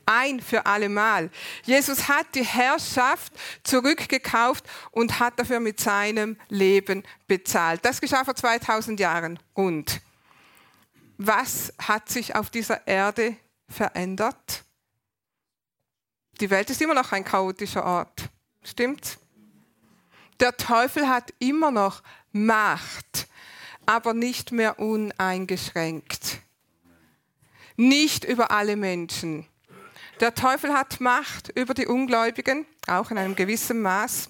ein 0.06 0.40
für 0.40 0.66
allemal. 0.66 1.30
Jesus 1.64 2.08
hat 2.08 2.28
die 2.36 2.46
Herrschaft 2.46 3.34
zurückgekauft 3.64 4.66
und 4.92 5.20
hat 5.20 5.40
dafür 5.40 5.60
mit 5.60 5.80
seinem 5.80 6.38
Leben 6.50 7.04
bezahlt. 7.28 7.84
Das 7.86 8.02
geschah 8.02 8.24
vor 8.24 8.36
2000 8.36 9.00
Jahren. 9.00 9.40
Und 9.54 10.02
was 11.18 11.74
hat 11.80 12.10
sich 12.10 12.36
auf 12.36 12.50
dieser 12.50 12.88
Erde 12.88 13.36
verändert? 13.70 14.64
Die 16.40 16.50
Welt 16.50 16.70
ist 16.70 16.82
immer 16.82 16.96
noch 16.96 17.12
ein 17.12 17.24
chaotischer 17.24 17.86
Ort. 17.86 18.30
Stimmt's? 18.64 19.20
Der 20.40 20.58
Teufel 20.58 21.08
hat 21.08 21.32
immer 21.38 21.70
noch 21.70 22.02
Macht, 22.32 23.28
aber 23.86 24.14
nicht 24.14 24.52
mehr 24.52 24.80
uneingeschränkt. 24.80 26.40
Nicht 27.76 28.24
über 28.24 28.50
alle 28.50 28.76
Menschen. 28.76 29.46
Der 30.22 30.36
Teufel 30.36 30.72
hat 30.72 31.02
Macht 31.02 31.50
über 31.50 31.74
die 31.74 31.88
Ungläubigen, 31.88 32.68
auch 32.86 33.10
in 33.10 33.18
einem 33.18 33.36
gewissen 33.36 33.82
Maß. 33.82 34.30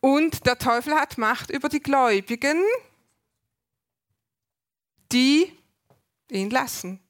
Und 0.00 0.44
der 0.44 0.58
Teufel 0.58 0.94
hat 0.94 1.16
Macht 1.16 1.50
über 1.50 1.70
die 1.70 1.80
Gläubigen, 1.80 2.62
die 5.10 5.50
ihn 6.30 6.50
lassen. 6.50 7.00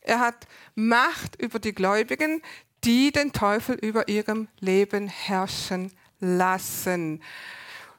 Er 0.00 0.20
hat 0.20 0.46
Macht 0.76 1.34
über 1.42 1.58
die 1.58 1.74
Gläubigen, 1.74 2.40
die 2.84 3.10
den 3.10 3.32
Teufel 3.32 3.74
über 3.74 4.06
ihrem 4.06 4.46
Leben 4.60 5.08
herrschen 5.08 5.92
lassen. 6.20 7.20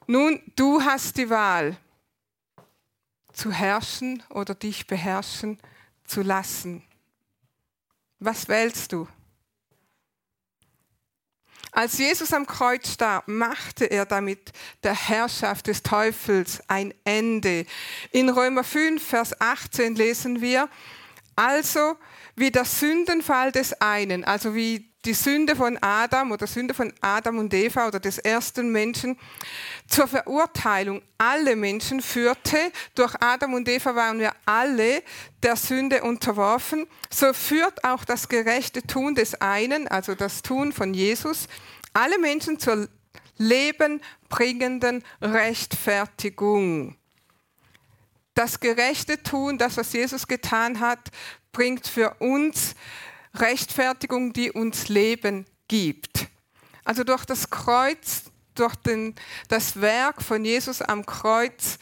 Nun, 0.08 0.42
du 0.56 0.82
hast 0.82 1.18
die 1.18 1.30
Wahl, 1.30 1.76
zu 3.34 3.52
herrschen 3.52 4.24
oder 4.30 4.56
dich 4.56 4.88
beherrschen 4.88 5.60
zu 6.06 6.22
lassen. 6.22 6.89
Was 8.20 8.48
wählst 8.48 8.92
du? 8.92 9.08
Als 11.72 11.98
Jesus 11.98 12.34
am 12.34 12.46
Kreuz 12.46 12.92
starb, 12.94 13.28
machte 13.28 13.86
er 13.86 14.06
damit 14.06 14.52
der 14.84 14.96
Herrschaft 14.96 15.68
des 15.68 15.84
Teufels 15.84 16.62
ein 16.68 16.94
Ende. 17.06 17.66
In 18.12 18.30
Römer 18.30 18.64
5, 18.64 19.02
Vers 19.02 19.40
18 19.40 19.96
lesen 19.96 20.42
wir, 20.42 20.68
also 21.36 21.96
wie 22.36 22.52
der 22.52 22.66
Sündenfall 22.66 23.52
des 23.52 23.80
einen, 23.80 24.26
also 24.26 24.56
wie 24.56 24.89
die 25.06 25.14
Sünde 25.14 25.56
von 25.56 25.78
Adam 25.82 26.32
oder 26.32 26.46
Sünde 26.46 26.74
von 26.74 26.94
Adam 27.00 27.38
und 27.38 27.54
Eva 27.54 27.88
oder 27.88 28.00
des 28.00 28.18
ersten 28.18 28.72
Menschen 28.72 29.18
zur 29.88 30.08
Verurteilung 30.08 31.02
alle 31.18 31.56
Menschen 31.56 32.02
führte. 32.02 32.58
Durch 32.96 33.16
Adam 33.22 33.54
und 33.54 33.70
Eva 33.70 33.96
waren 33.96 34.20
wir 34.20 34.34
alle 34.46 35.02
der 35.42 35.56
Sünde 35.56 36.04
unterworfen. 36.04 36.86
So 37.10 37.32
führt 37.34 37.84
auch 37.86 38.04
das 38.04 38.28
gerechte 38.28 38.82
Tun 38.84 39.16
des 39.16 39.36
einen, 39.36 39.88
also 39.88 40.16
das 40.16 40.42
Tun 40.42 40.74
von 40.74 40.94
Jesus, 40.94 41.48
alle 41.94 42.20
Menschen 42.20 42.60
zur 42.60 42.90
lebenbringenden 43.38 45.04
Rechtfertigung. 45.22 46.98
Das 48.34 48.60
gerechte 48.60 49.24
Tun, 49.24 49.58
das, 49.58 49.78
was 49.78 49.94
Jesus 49.94 50.28
getan 50.28 50.82
hat, 50.82 51.00
bringt 51.52 51.88
für 51.88 52.16
uns 52.20 52.76
Rechtfertigung, 53.36 54.34
die 54.34 54.52
uns 54.52 54.90
Leben 54.90 55.46
gibt. 55.68 56.28
Also 56.84 57.04
durch 57.04 57.26
das 57.26 57.50
Kreuz, 57.50 58.24
durch 58.56 58.76
den, 58.76 59.16
das 59.48 59.80
Werk 59.80 60.22
von 60.22 60.44
Jesus 60.44 60.82
am 60.82 61.06
Kreuz 61.06 61.78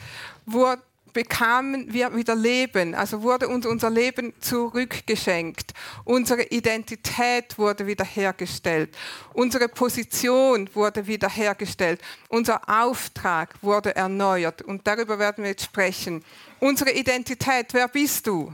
wurde, 0.45 0.81
bekamen 1.17 1.91
wir 1.91 2.15
wieder 2.15 2.35
Leben, 2.35 2.93
also 2.93 3.23
wurde 3.23 3.47
uns 3.47 3.65
unser 3.65 3.89
Leben 3.89 4.33
zurückgeschenkt. 4.39 5.73
Unsere 6.03 6.43
Identität 6.43 7.57
wurde 7.57 7.87
wiederhergestellt. 7.87 8.95
Unsere 9.33 9.67
Position 9.67 10.69
wurde 10.75 11.07
wiederhergestellt. 11.07 12.01
Unser 12.29 12.61
Auftrag 12.69 13.55
wurde 13.63 13.95
erneuert. 13.95 14.61
Und 14.61 14.85
darüber 14.85 15.17
werden 15.17 15.43
wir 15.43 15.49
jetzt 15.49 15.63
sprechen. 15.65 16.23
Unsere 16.59 16.91
Identität, 16.91 17.73
wer 17.73 17.87
bist 17.87 18.27
du? 18.27 18.53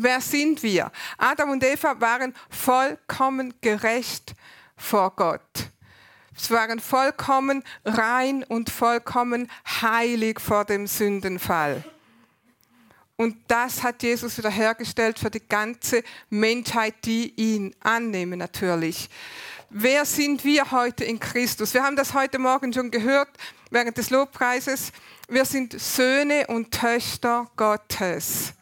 Wer 0.00 0.20
sind 0.20 0.62
wir? 0.62 0.92
Adam 1.16 1.50
und 1.50 1.64
Eva 1.64 2.00
waren 2.00 2.32
vollkommen 2.48 3.52
gerecht 3.60 4.34
vor 4.76 5.10
Gott. 5.16 5.72
Sie 6.36 6.54
waren 6.54 6.78
vollkommen 6.78 7.64
rein 7.84 8.44
und 8.44 8.70
vollkommen 8.70 9.50
heilig 9.82 10.38
vor 10.38 10.64
dem 10.64 10.86
Sündenfall. 10.86 11.82
Und 13.16 13.38
das 13.48 13.82
hat 13.82 14.00
Jesus 14.04 14.38
wiederhergestellt 14.38 15.18
für 15.18 15.30
die 15.30 15.46
ganze 15.48 16.04
Menschheit, 16.30 16.94
die 17.04 17.34
ihn 17.34 17.74
annehmen 17.80 18.38
natürlich. 18.38 19.10
Wer 19.68 20.04
sind 20.04 20.44
wir 20.44 20.70
heute 20.70 21.04
in 21.04 21.18
Christus? 21.18 21.74
Wir 21.74 21.82
haben 21.82 21.96
das 21.96 22.14
heute 22.14 22.38
Morgen 22.38 22.72
schon 22.72 22.92
gehört 22.92 23.30
während 23.70 23.98
des 23.98 24.10
Lobpreises. 24.10 24.92
Wir 25.28 25.44
sind 25.44 25.78
Söhne 25.78 26.46
und 26.46 26.70
Töchter 26.70 27.50
Gottes. 27.56 28.54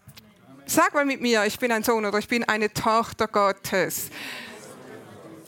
Sag 0.68 0.94
mal 0.94 1.04
mit 1.04 1.20
mir, 1.20 1.44
ich 1.44 1.60
bin 1.60 1.70
ein 1.70 1.84
Sohn 1.84 2.04
oder 2.04 2.18
ich 2.18 2.26
bin 2.26 2.42
eine 2.42 2.72
Tochter 2.72 3.28
Gottes. 3.28 4.10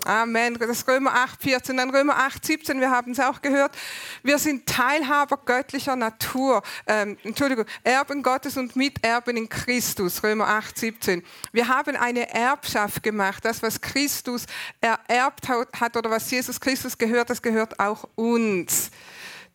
Amen. 0.05 0.55
Das 0.55 0.71
ist 0.71 0.87
Römer 0.87 1.13
8, 1.13 1.43
14. 1.43 1.77
Dann 1.77 1.91
Römer 1.91 2.17
8, 2.19 2.47
17, 2.47 2.81
wir 2.81 2.93
haben 2.93 3.11
es 3.11 3.19
auch 3.19 3.43
gehört. 3.43 3.77
Wir 4.23 4.39
sind 4.39 4.67
Teilhaber 4.67 5.37
göttlicher 5.45 5.97
Natur. 5.97 6.63
Ähm, 6.87 7.19
Entschuldigung, 7.25 7.65
Erben 7.83 8.23
Gottes 8.23 8.57
und 8.57 8.77
Miterben 8.77 9.37
in 9.37 9.49
Christus. 9.49 10.23
Römer 10.23 10.47
8, 10.47 10.79
17. 10.79 11.25
Wir 11.51 11.67
haben 11.67 11.97
eine 11.97 12.33
Erbschaft 12.33 13.03
gemacht. 13.03 13.45
Das, 13.45 13.61
was 13.61 13.81
Christus 13.81 14.47
ererbt 14.81 15.49
hat 15.49 15.97
oder 15.97 16.11
was 16.11 16.31
Jesus 16.31 16.61
Christus 16.61 16.97
gehört, 16.97 17.29
das 17.29 17.43
gehört 17.43 17.81
auch 17.81 18.09
uns. 18.15 18.93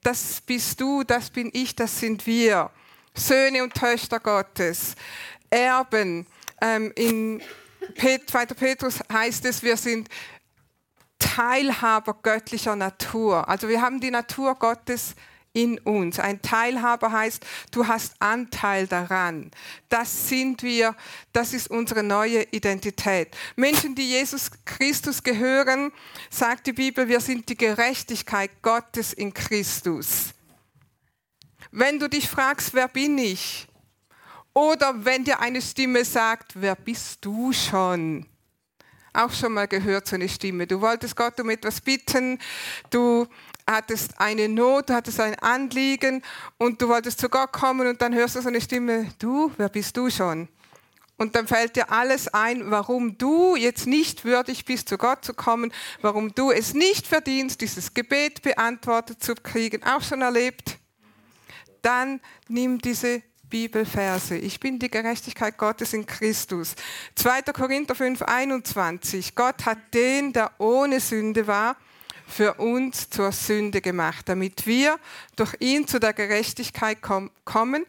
Das 0.03 0.41
bist 0.41 0.82
du, 0.82 1.05
das 1.05 1.29
bin 1.29 1.50
ich, 1.53 1.74
das 1.74 2.01
sind 2.01 2.27
wir. 2.27 2.70
Söhne 3.15 3.63
und 3.63 3.75
Töchter 3.75 4.20
Gottes. 4.20 4.96
Erben. 5.54 6.26
Ähm, 6.62 6.92
in 6.96 7.42
2. 7.98 8.46
Petrus 8.48 9.00
heißt 9.12 9.46
es, 9.46 9.62
wir 9.62 9.78
sind 9.78 10.10
Teilhaber 11.20 12.18
göttlicher 12.22 12.76
Natur. 12.76 13.48
Also 13.48 13.70
wir 13.70 13.82
haben 13.82 14.00
die 14.00 14.12
Natur 14.12 14.56
Gottes 14.56 15.16
in 15.54 15.78
uns. 15.80 16.20
Ein 16.20 16.42
Teilhaber 16.42 17.12
heißt, 17.12 17.46
du 17.70 17.88
hast 17.88 18.16
Anteil 18.20 18.88
daran. 18.88 19.52
Das 19.90 20.28
sind 20.28 20.64
wir, 20.64 20.96
das 21.32 21.54
ist 21.54 21.70
unsere 21.70 22.02
neue 22.02 22.44
Identität. 22.52 23.30
Menschen, 23.56 23.94
die 23.94 24.10
Jesus 24.10 24.50
Christus 24.66 25.22
gehören, 25.22 25.92
sagt 26.32 26.66
die 26.66 26.74
Bibel, 26.74 27.08
wir 27.08 27.20
sind 27.20 27.48
die 27.50 27.58
Gerechtigkeit 27.58 28.50
Gottes 28.64 29.14
in 29.14 29.34
Christus. 29.34 30.34
Wenn 31.70 32.00
du 32.00 32.10
dich 32.10 32.28
fragst, 32.28 32.74
wer 32.74 32.88
bin 32.88 33.20
ich? 33.20 33.68
Oder 34.54 35.04
wenn 35.04 35.24
dir 35.24 35.40
eine 35.40 35.62
Stimme 35.62 36.06
sagt, 36.06 36.52
wer 36.56 36.76
bist 36.76 37.26
du 37.26 37.52
schon? 37.52 38.26
Auch 39.14 39.32
schon 39.32 39.54
mal 39.54 39.68
gehört 39.68 40.08
so 40.08 40.16
eine 40.16 40.30
Stimme. 40.30 40.66
Du 40.66 40.82
wolltest 40.82 41.16
Gott 41.16 41.40
um 41.40 41.50
etwas 41.50 41.82
bitten, 41.82 42.40
du 42.90 43.28
hattest 43.68 44.20
eine 44.20 44.50
Not, 44.50 44.90
du 44.90 44.94
hattest 44.94 45.20
ein 45.20 45.38
Anliegen 45.40 46.24
und 46.58 46.82
du 46.82 46.88
wolltest 46.88 47.20
zu 47.20 47.30
Gott 47.30 47.52
kommen 47.52 47.88
und 47.88 48.02
dann 48.02 48.14
hörst 48.14 48.36
du 48.36 48.42
so 48.42 48.48
eine 48.48 48.62
Stimme, 48.62 49.12
du, 49.20 49.52
wer 49.58 49.70
bist 49.70 49.96
du 49.98 50.10
schon? 50.10 50.48
Und 51.18 51.36
dann 51.36 51.48
fällt 51.48 51.76
dir 51.76 51.92
alles 51.92 52.28
ein, 52.28 52.72
warum 52.72 53.18
du 53.18 53.56
jetzt 53.56 53.86
nicht 53.86 54.26
würdig 54.26 54.66
bist, 54.66 54.90
zu 54.90 54.98
Gott 54.98 55.24
zu 55.24 55.34
kommen, 55.34 55.72
warum 56.02 56.34
du 56.34 56.52
es 56.52 56.74
nicht 56.74 57.06
verdienst, 57.06 57.62
dieses 57.62 57.94
Gebet 57.94 58.42
beantwortet 58.42 59.24
zu 59.24 59.36
kriegen. 59.36 59.84
Auch 59.84 60.02
schon 60.02 60.22
erlebt? 60.22 60.80
Dann 61.84 62.20
nimm 62.48 62.80
diese 62.80 63.22
Bibelverse. 63.54 64.36
Ich 64.36 64.60
bin 64.60 64.80
die 64.80 64.90
Gerechtigkeit 64.90 65.60
Gottes 65.60 65.94
in 65.94 66.08
Christus. 66.08 66.74
2. 67.14 67.44
Korinther 67.54 67.94
5, 67.94 68.24
21. 68.24 69.36
Gott 69.36 69.68
hat 69.68 69.78
den, 69.94 70.34
der 70.34 70.50
ohne 70.58 71.00
Sünde 71.00 71.46
war, 71.46 71.78
für 72.26 72.56
uns 72.56 73.12
zur 73.12 73.32
Sünde 73.32 73.80
gemacht, 73.80 74.28
damit 74.28 74.66
wir 74.66 74.98
durch 75.36 75.54
ihn 75.60 75.88
zu 75.88 76.00
der 76.00 76.14
Gerechtigkeit 76.14 76.98
kommen, 77.04 77.86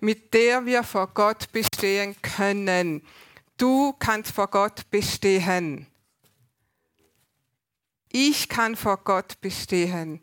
mit 0.00 0.32
der 0.32 0.64
wir 0.64 0.82
vor 0.82 1.08
Gott 1.08 1.52
bestehen 1.52 2.16
können. 2.22 3.02
Du 3.58 3.92
kannst 3.98 4.32
vor 4.32 4.48
Gott 4.48 4.90
bestehen. 4.90 5.88
Ich 8.10 8.48
kann 8.48 8.76
vor 8.76 8.96
Gott 8.96 9.38
bestehen. 9.42 10.22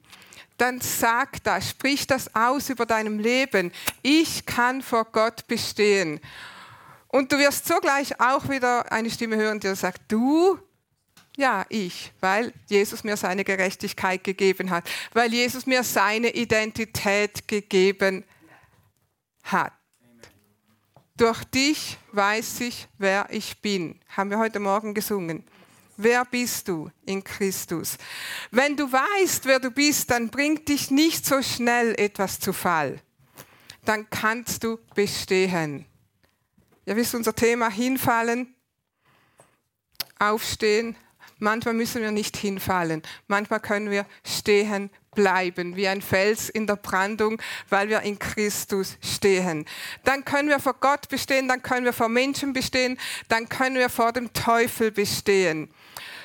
Dann 0.59 0.81
sag 0.81 1.43
das, 1.43 1.69
sprich 1.71 2.05
das 2.05 2.35
aus 2.35 2.69
über 2.69 2.85
deinem 2.85 3.17
Leben. 3.17 3.71
Ich 4.01 4.45
kann 4.45 4.81
vor 4.81 5.05
Gott 5.05 5.47
bestehen. 5.47 6.19
Und 7.07 7.31
du 7.31 7.39
wirst 7.39 7.65
sogleich 7.65 8.19
auch 8.19 8.47
wieder 8.49 8.91
eine 8.91 9.09
Stimme 9.09 9.35
hören, 9.37 9.59
die 9.59 9.73
sagt, 9.75 10.01
du 10.09 10.59
ja, 11.39 11.65
ich, 11.69 12.11
weil 12.19 12.51
Jesus 12.67 13.05
mir 13.05 13.15
seine 13.15 13.45
Gerechtigkeit 13.45 14.25
gegeben 14.25 14.69
hat, 14.71 14.89
weil 15.13 15.33
Jesus 15.33 15.65
mir 15.65 15.83
seine 15.83 16.31
Identität 16.31 17.47
gegeben 17.47 18.25
hat. 19.43 19.71
Durch 21.15 21.43
dich 21.45 21.97
weiß 22.11 22.59
ich, 22.61 22.87
wer 22.97 23.27
ich 23.29 23.61
bin. 23.61 23.99
Haben 24.09 24.31
wir 24.31 24.37
heute 24.37 24.59
Morgen 24.59 24.93
gesungen. 24.93 25.45
Wer 26.01 26.23
bist 26.23 26.69
du 26.69 26.89
in 27.05 27.21
Christus? 27.21 27.97
Wenn 28.51 28.77
du 28.77 28.89
weißt, 28.89 29.43
wer 29.43 29.59
du 29.59 29.69
bist, 29.69 30.09
dann 30.09 30.29
bringt 30.29 30.69
dich 30.69 30.91
nicht 30.91 31.25
so 31.25 31.41
schnell 31.41 31.93
etwas 31.99 32.39
zu 32.39 32.53
Fall. 32.53 33.01
Dann 33.83 34.09
kannst 34.09 34.63
du 34.63 34.79
bestehen. 34.95 35.85
Ihr 36.85 36.95
wisst 36.95 37.15
unser 37.15 37.35
Thema 37.35 37.69
hinfallen, 37.69 38.55
aufstehen, 40.17 40.95
Manchmal 41.39 41.73
müssen 41.73 42.01
wir 42.01 42.11
nicht 42.11 42.37
hinfallen. 42.37 43.01
Manchmal 43.27 43.59
können 43.59 43.89
wir 43.89 44.05
stehen 44.25 44.89
bleiben, 45.15 45.75
wie 45.75 45.87
ein 45.87 46.01
Fels 46.01 46.49
in 46.49 46.67
der 46.67 46.75
Brandung, 46.75 47.41
weil 47.69 47.89
wir 47.89 48.01
in 48.01 48.19
Christus 48.19 48.97
stehen. 49.01 49.65
Dann 50.03 50.23
können 50.23 50.49
wir 50.49 50.59
vor 50.59 50.75
Gott 50.75 51.09
bestehen, 51.09 51.47
dann 51.47 51.63
können 51.63 51.85
wir 51.85 51.93
vor 51.93 52.09
Menschen 52.09 52.53
bestehen, 52.53 52.97
dann 53.27 53.49
können 53.49 53.75
wir 53.75 53.89
vor 53.89 54.11
dem 54.11 54.31
Teufel 54.33 54.91
bestehen. 54.91 55.69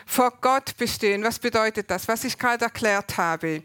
Vor 0.06 0.32
Gott 0.40 0.76
bestehen, 0.76 1.24
was 1.24 1.38
bedeutet 1.38 1.90
das? 1.90 2.08
Was 2.08 2.24
ich 2.24 2.38
gerade 2.38 2.66
erklärt 2.66 3.16
habe. 3.16 3.62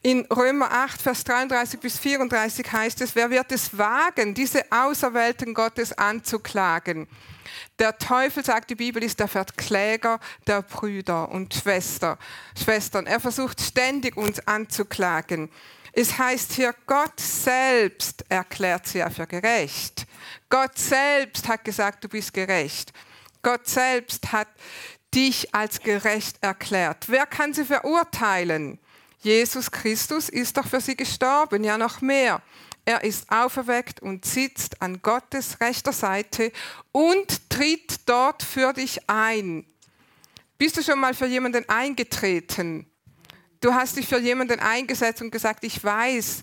In 0.00 0.26
Römer 0.26 0.70
8, 0.72 1.00
Vers 1.00 1.24
33 1.24 1.80
bis 1.80 1.98
34 1.98 2.72
heißt 2.72 3.00
es, 3.02 3.14
wer 3.14 3.30
wird 3.30 3.52
es 3.52 3.76
wagen, 3.76 4.34
diese 4.34 4.64
Auserwählten 4.70 5.54
Gottes 5.54 5.92
anzuklagen? 5.92 7.08
Der 7.78 7.98
Teufel, 7.98 8.44
sagt 8.44 8.70
die 8.70 8.74
Bibel, 8.74 9.02
ist 9.02 9.20
der 9.20 9.28
Verkläger 9.28 10.20
der 10.46 10.62
Brüder 10.62 11.30
und 11.30 11.54
Schwester, 11.54 12.18
Schwestern. 12.60 13.06
Er 13.06 13.20
versucht 13.20 13.60
ständig 13.60 14.16
uns 14.16 14.46
anzuklagen. 14.46 15.50
Es 15.92 16.16
heißt 16.18 16.52
hier, 16.52 16.74
Gott 16.86 17.20
selbst 17.20 18.24
erklärt 18.28 18.86
sie 18.86 18.98
ja 18.98 19.10
für 19.10 19.26
gerecht. 19.26 20.06
Gott 20.48 20.78
selbst 20.78 21.48
hat 21.48 21.64
gesagt, 21.64 22.04
du 22.04 22.08
bist 22.08 22.32
gerecht. 22.32 22.92
Gott 23.42 23.68
selbst 23.68 24.32
hat 24.32 24.48
dich 25.14 25.54
als 25.54 25.80
gerecht 25.80 26.38
erklärt. 26.40 27.08
Wer 27.08 27.26
kann 27.26 27.52
sie 27.52 27.64
verurteilen? 27.64 28.78
Jesus 29.18 29.70
Christus 29.70 30.28
ist 30.28 30.56
doch 30.56 30.66
für 30.66 30.80
sie 30.80 30.96
gestorben, 30.96 31.62
ja 31.62 31.76
noch 31.76 32.00
mehr. 32.00 32.42
Er 32.84 33.04
ist 33.04 33.30
auferweckt 33.30 34.00
und 34.00 34.24
sitzt 34.24 34.82
an 34.82 35.02
Gottes 35.02 35.60
rechter 35.60 35.92
Seite 35.92 36.52
und 36.90 37.48
tritt 37.48 38.08
dort 38.08 38.42
für 38.42 38.72
dich 38.72 39.08
ein. 39.08 39.64
Bist 40.58 40.76
du 40.76 40.82
schon 40.82 40.98
mal 40.98 41.14
für 41.14 41.26
jemanden 41.26 41.68
eingetreten? 41.68 42.86
Du 43.60 43.72
hast 43.72 43.96
dich 43.96 44.08
für 44.08 44.18
jemanden 44.18 44.58
eingesetzt 44.58 45.22
und 45.22 45.30
gesagt, 45.30 45.62
ich 45.62 45.82
weiß, 45.84 46.42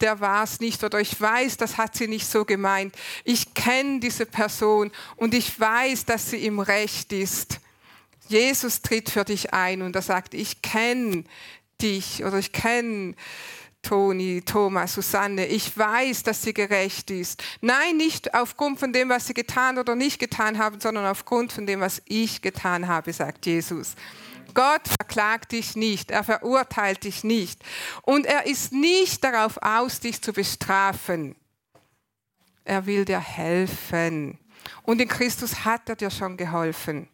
der 0.00 0.20
war 0.20 0.44
es 0.44 0.60
nicht 0.60 0.82
oder 0.84 1.00
ich 1.00 1.20
weiß, 1.20 1.56
das 1.56 1.76
hat 1.76 1.96
sie 1.96 2.06
nicht 2.06 2.26
so 2.26 2.44
gemeint. 2.44 2.94
Ich 3.24 3.54
kenne 3.54 3.98
diese 3.98 4.24
Person 4.24 4.92
und 5.16 5.34
ich 5.34 5.58
weiß, 5.58 6.04
dass 6.04 6.30
sie 6.30 6.46
im 6.46 6.60
Recht 6.60 7.12
ist. 7.12 7.58
Jesus 8.28 8.82
tritt 8.82 9.10
für 9.10 9.24
dich 9.24 9.52
ein 9.52 9.82
und 9.82 9.96
er 9.96 10.02
sagt, 10.02 10.34
ich 10.34 10.62
kenne 10.62 11.24
dich 11.82 12.24
oder 12.24 12.38
ich 12.38 12.52
kenne 12.52 13.16
Toni, 13.82 14.42
Thomas, 14.42 14.94
Susanne, 14.94 15.46
ich 15.46 15.76
weiß, 15.76 16.22
dass 16.22 16.42
sie 16.42 16.52
gerecht 16.54 17.10
ist. 17.10 17.42
Nein, 17.60 17.96
nicht 17.96 18.34
aufgrund 18.34 18.78
von 18.78 18.92
dem, 18.92 19.08
was 19.08 19.26
sie 19.26 19.34
getan 19.34 19.78
oder 19.78 19.94
nicht 19.94 20.18
getan 20.18 20.58
haben, 20.58 20.80
sondern 20.80 21.06
aufgrund 21.06 21.52
von 21.52 21.66
dem, 21.66 21.80
was 21.80 22.02
ich 22.04 22.42
getan 22.42 22.88
habe, 22.88 23.12
sagt 23.12 23.46
Jesus. 23.46 23.94
Gott 24.54 24.86
verklagt 24.86 25.52
dich 25.52 25.76
nicht, 25.76 26.10
er 26.10 26.24
verurteilt 26.24 27.04
dich 27.04 27.24
nicht. 27.24 27.62
Und 28.02 28.26
er 28.26 28.46
ist 28.46 28.72
nicht 28.72 29.24
darauf 29.24 29.58
aus, 29.62 30.00
dich 30.00 30.20
zu 30.20 30.32
bestrafen. 30.32 31.36
Er 32.64 32.86
will 32.86 33.04
dir 33.04 33.20
helfen. 33.20 34.38
Und 34.82 35.00
in 35.00 35.08
Christus 35.08 35.64
hat 35.64 35.88
er 35.88 35.96
dir 35.96 36.10
schon 36.10 36.36
geholfen. 36.36 37.08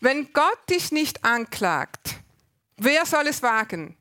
Wenn 0.00 0.32
Gott 0.32 0.58
dich 0.68 0.92
nicht 0.92 1.24
anklagt, 1.24 2.16
wer 2.76 3.06
soll 3.06 3.26
es 3.28 3.42
wagen? 3.42 3.96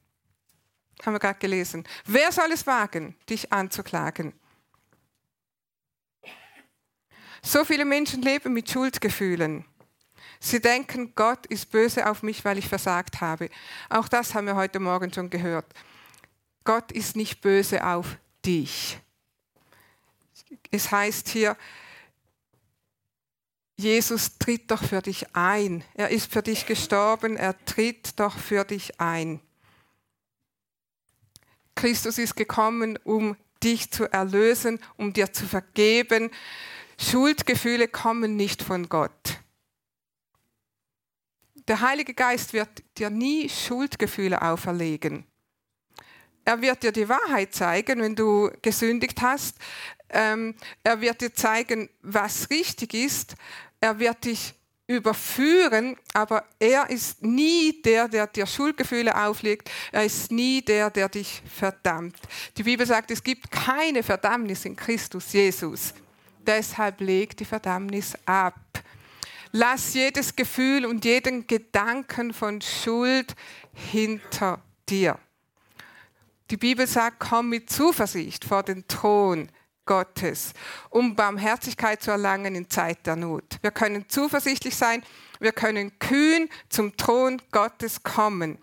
Haben 1.06 1.14
wir 1.14 1.20
gerade 1.20 1.40
gelesen. 1.40 1.86
Wer 2.06 2.32
soll 2.32 2.52
es 2.52 2.68
wagen, 2.68 3.16
dich 3.30 3.52
anzuklagen? 3.52 4.34
So 7.42 7.66
viele 7.66 7.86
Menschen 7.86 8.22
leben 8.22 8.54
mit 8.54 8.70
Schuldgefühlen. 8.70 9.66
Sie 10.40 10.60
denken, 10.60 11.14
Gott 11.16 11.46
ist 11.48 11.72
böse 11.72 12.10
auf 12.10 12.24
mich, 12.24 12.44
weil 12.46 12.58
ich 12.58 12.68
versagt 12.68 13.22
habe. 13.22 13.50
Auch 13.90 14.08
das 14.08 14.34
haben 14.34 14.48
wir 14.48 14.56
heute 14.56 14.80
Morgen 14.80 15.14
schon 15.14 15.30
gehört. 15.30 15.72
Gott 16.64 16.92
ist 16.92 17.16
nicht 17.16 17.42
böse 17.42 17.86
auf 17.86 18.18
dich. 18.46 19.00
Es 20.72 20.92
heißt 20.92 21.30
hier, 21.30 21.58
Jesus 23.78 24.38
tritt 24.38 24.70
doch 24.70 24.84
für 24.84 25.02
dich 25.02 25.36
ein. 25.36 25.84
Er 25.96 26.10
ist 26.10 26.32
für 26.32 26.44
dich 26.44 26.66
gestorben, 26.66 27.36
er 27.38 27.58
tritt 27.66 28.20
doch 28.20 28.38
für 28.38 28.64
dich 28.64 29.00
ein. 29.00 29.40
Christus 31.82 32.20
ist 32.20 32.36
gekommen, 32.36 33.00
um 33.06 33.36
dich 33.64 33.90
zu 33.90 34.06
erlösen, 34.06 34.80
um 34.98 35.14
dir 35.14 35.34
zu 35.34 35.48
vergeben. 35.48 36.30
Schuldgefühle 37.00 37.88
kommen 37.88 38.36
nicht 38.36 38.62
von 38.62 38.88
Gott. 38.88 39.40
Der 41.68 41.82
Heilige 41.82 42.14
Geist 42.14 42.54
wird 42.54 42.70
dir 43.00 43.10
nie 43.10 43.50
Schuldgefühle 43.50 44.44
auferlegen. 44.44 45.26
Er 46.46 46.62
wird 46.62 46.84
dir 46.84 46.92
die 46.92 47.10
Wahrheit 47.10 47.56
zeigen, 47.56 48.00
wenn 48.00 48.16
du 48.16 48.52
gesündigt 48.62 49.20
hast. 49.24 49.58
Ähm, 50.10 50.54
er 50.84 51.02
wird 51.02 51.22
dir 51.22 51.34
zeigen, 51.34 51.90
was 52.04 52.52
richtig 52.52 52.94
ist. 52.94 53.34
Er 53.80 53.98
wird 53.98 54.26
dich 54.26 54.54
überführen, 54.96 55.98
aber 56.14 56.46
er 56.60 56.90
ist 56.90 57.24
nie 57.24 57.82
der, 57.82 58.08
der 58.08 58.28
dir 58.28 58.46
Schuldgefühle 58.46 59.16
auflegt. 59.16 59.70
Er 59.92 60.06
ist 60.06 60.32
nie 60.32 60.62
der, 60.62 60.90
der 60.90 61.10
dich 61.10 61.42
verdammt. 61.54 62.18
Die 62.58 62.64
Bibel 62.64 62.86
sagt, 62.86 63.12
es 63.12 63.24
gibt 63.24 63.50
keine 63.52 64.04
Verdammnis 64.04 64.66
in 64.66 64.76
Christus 64.76 65.34
Jesus. 65.34 65.94
Deshalb 66.46 67.02
leg 67.02 67.36
die 67.38 67.46
Verdammnis 67.46 68.14
ab. 68.26 68.56
Lass 69.52 69.94
jedes 69.94 70.36
Gefühl 70.36 70.86
und 70.86 71.04
jeden 71.04 71.46
Gedanken 71.46 72.34
von 72.34 72.62
Schuld 72.62 73.36
hinter 73.74 74.62
dir. 74.88 75.20
Die 76.50 76.58
Bibel 76.58 76.88
sagt, 76.88 77.20
komm 77.20 77.50
mit 77.50 77.70
Zuversicht 77.70 78.46
vor 78.46 78.64
den 78.64 78.88
Thron 78.88 79.50
Gottes, 79.92 80.54
um 80.90 81.18
Barmherzigkeit 81.18 82.02
zu 82.02 82.12
erlangen 82.12 82.56
in 82.56 82.70
Zeit 82.70 83.06
der 83.06 83.18
Not. 83.18 83.58
Wir 83.62 83.72
können 83.72 84.06
zuversichtlich 84.08 84.74
sein, 84.74 85.04
wir 85.42 85.52
können 85.52 85.92
kühn 86.00 86.48
zum 86.70 86.96
Thron 86.96 87.42
Gottes 87.52 88.02
kommen. 88.02 88.58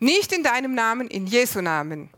Nicht 0.00 0.32
in 0.32 0.42
deinem 0.42 0.74
Namen, 0.74 1.06
in 1.06 1.28
Jesu 1.28 1.60
Namen. 1.60 2.10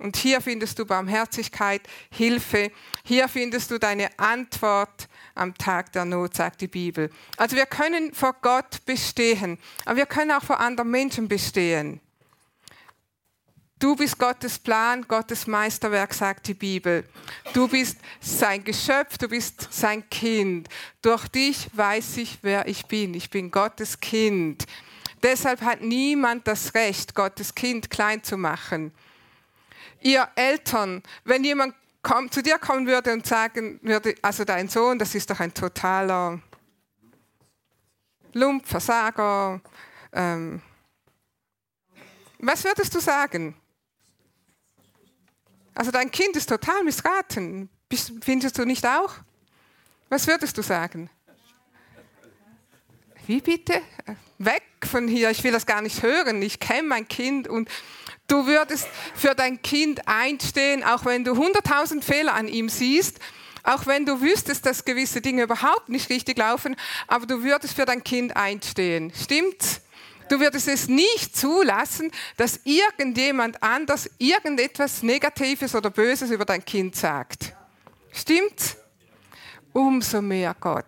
Und 0.00 0.16
hier 0.16 0.40
findest 0.40 0.80
du 0.80 0.86
Barmherzigkeit, 0.86 1.82
Hilfe. 2.10 2.72
Hier 3.04 3.28
findest 3.28 3.70
du 3.70 3.78
deine 3.78 4.10
Antwort 4.18 5.08
am 5.36 5.56
Tag 5.56 5.92
der 5.92 6.04
Not, 6.04 6.34
sagt 6.34 6.62
die 6.62 6.66
Bibel. 6.66 7.10
Also 7.36 7.54
wir 7.54 7.66
können 7.66 8.12
vor 8.12 8.34
Gott 8.42 8.84
bestehen, 8.86 9.56
aber 9.84 9.98
wir 9.98 10.06
können 10.06 10.32
auch 10.32 10.42
vor 10.42 10.58
anderen 10.58 10.90
Menschen 10.90 11.28
bestehen. 11.28 12.00
Du 13.82 13.96
bist 13.96 14.16
Gottes 14.16 14.60
Plan, 14.60 15.04
Gottes 15.08 15.48
Meisterwerk, 15.48 16.14
sagt 16.14 16.46
die 16.46 16.54
Bibel. 16.54 17.02
Du 17.52 17.66
bist 17.66 17.98
sein 18.20 18.62
Geschöpf, 18.62 19.18
du 19.18 19.26
bist 19.26 19.72
sein 19.72 20.08
Kind. 20.08 20.68
Durch 21.02 21.26
dich 21.26 21.68
weiß 21.76 22.18
ich, 22.18 22.38
wer 22.42 22.68
ich 22.68 22.86
bin. 22.86 23.12
Ich 23.14 23.28
bin 23.28 23.50
Gottes 23.50 23.98
Kind. 23.98 24.66
Deshalb 25.20 25.62
hat 25.62 25.80
niemand 25.80 26.46
das 26.46 26.72
Recht, 26.74 27.12
Gottes 27.16 27.56
Kind 27.56 27.90
klein 27.90 28.22
zu 28.22 28.36
machen. 28.36 28.92
Ihr 30.00 30.28
Eltern, 30.36 31.02
wenn 31.24 31.42
jemand 31.42 31.74
kommt, 32.02 32.32
zu 32.32 32.40
dir 32.40 32.60
kommen 32.60 32.86
würde 32.86 33.12
und 33.12 33.26
sagen 33.26 33.80
würde, 33.82 34.14
also 34.22 34.44
dein 34.44 34.68
Sohn, 34.68 34.96
das 34.96 35.12
ist 35.16 35.28
doch 35.28 35.40
ein 35.40 35.52
totaler 35.52 36.40
Lump, 38.32 38.64
Versager, 38.64 39.60
ähm, 40.12 40.62
was 42.38 42.62
würdest 42.62 42.94
du 42.94 43.00
sagen? 43.00 43.56
Also 45.74 45.90
dein 45.90 46.10
Kind 46.10 46.36
ist 46.36 46.48
total 46.48 46.84
missraten. 46.84 47.68
Findest 48.20 48.58
du 48.58 48.64
nicht 48.64 48.86
auch? 48.86 49.14
Was 50.08 50.26
würdest 50.26 50.56
du 50.58 50.62
sagen? 50.62 51.10
Wie 53.26 53.40
bitte? 53.40 53.80
Weg 54.38 54.62
von 54.84 55.06
hier, 55.06 55.30
ich 55.30 55.44
will 55.44 55.52
das 55.52 55.66
gar 55.66 55.80
nicht 55.80 56.02
hören. 56.02 56.42
Ich 56.42 56.58
kenne 56.58 56.88
mein 56.88 57.06
Kind 57.06 57.46
und 57.48 57.68
du 58.26 58.46
würdest 58.46 58.88
für 59.14 59.34
dein 59.34 59.62
Kind 59.62 60.08
einstehen, 60.08 60.82
auch 60.82 61.04
wenn 61.04 61.24
du 61.24 61.36
hunderttausend 61.36 62.04
Fehler 62.04 62.34
an 62.34 62.48
ihm 62.48 62.68
siehst, 62.68 63.20
auch 63.62 63.86
wenn 63.86 64.04
du 64.04 64.20
wüsstest, 64.20 64.66
dass 64.66 64.84
gewisse 64.84 65.20
Dinge 65.20 65.44
überhaupt 65.44 65.88
nicht 65.88 66.10
richtig 66.10 66.36
laufen, 66.36 66.74
aber 67.06 67.26
du 67.26 67.44
würdest 67.44 67.74
für 67.74 67.84
dein 67.84 68.02
Kind 68.02 68.36
einstehen. 68.36 69.12
Stimmt's? 69.14 69.82
Du 70.32 70.40
würdest 70.40 70.66
es 70.66 70.88
nicht 70.88 71.36
zulassen, 71.36 72.10
dass 72.38 72.60
irgendjemand 72.64 73.62
anders 73.62 74.08
irgendetwas 74.16 75.02
Negatives 75.02 75.74
oder 75.74 75.90
Böses 75.90 76.30
über 76.30 76.46
dein 76.46 76.64
Kind 76.64 76.96
sagt. 76.96 77.54
Stimmt? 78.12 78.78
Umso 79.74 80.22
mehr 80.22 80.56
Gott. 80.58 80.86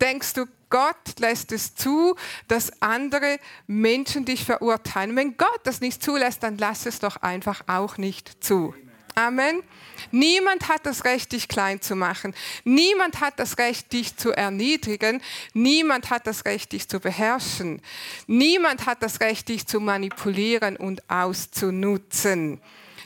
Denkst 0.00 0.32
du, 0.32 0.46
Gott 0.68 1.20
lässt 1.20 1.52
es 1.52 1.76
zu, 1.76 2.16
dass 2.48 2.82
andere 2.82 3.38
Menschen 3.68 4.24
dich 4.24 4.44
verurteilen? 4.44 5.14
Wenn 5.14 5.36
Gott 5.36 5.60
das 5.62 5.80
nicht 5.80 6.02
zulässt, 6.02 6.42
dann 6.42 6.58
lass 6.58 6.86
es 6.86 6.98
doch 6.98 7.18
einfach 7.18 7.62
auch 7.68 7.98
nicht 7.98 8.42
zu. 8.42 8.74
Amen. 9.14 9.62
Niemand 10.10 10.68
hat 10.68 10.86
das 10.86 11.04
Recht, 11.04 11.32
dich 11.32 11.48
klein 11.48 11.80
zu 11.80 11.94
machen. 11.94 12.34
Niemand 12.64 13.20
hat 13.20 13.38
das 13.38 13.58
Recht, 13.58 13.92
dich 13.92 14.16
zu 14.16 14.32
erniedrigen. 14.32 15.22
Niemand 15.52 16.10
hat 16.10 16.26
das 16.26 16.44
Recht, 16.44 16.72
dich 16.72 16.88
zu 16.88 17.00
beherrschen. 17.00 17.80
Niemand 18.26 18.86
hat 18.86 19.02
das 19.02 19.20
Recht, 19.20 19.48
dich 19.48 19.66
zu 19.66 19.80
manipulieren 19.80 20.76
und 20.76 21.08
auszunutzen. 21.08 22.60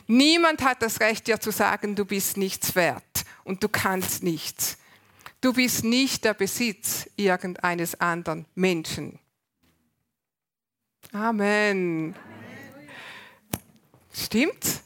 Niemand 0.07 0.63
hat 0.63 0.81
das 0.81 0.99
Recht, 0.99 1.27
dir 1.27 1.39
zu 1.39 1.51
sagen, 1.51 1.95
du 1.95 2.05
bist 2.05 2.37
nichts 2.37 2.75
wert 2.75 3.03
und 3.43 3.63
du 3.63 3.69
kannst 3.69 4.23
nichts. 4.23 4.77
Du 5.41 5.53
bist 5.53 5.83
nicht 5.83 6.25
der 6.25 6.33
Besitz 6.33 7.07
irgendeines 7.15 7.99
anderen 8.01 8.45
Menschen. 8.55 9.19
Amen. 11.13 12.13
Stimmt's? 14.11 14.81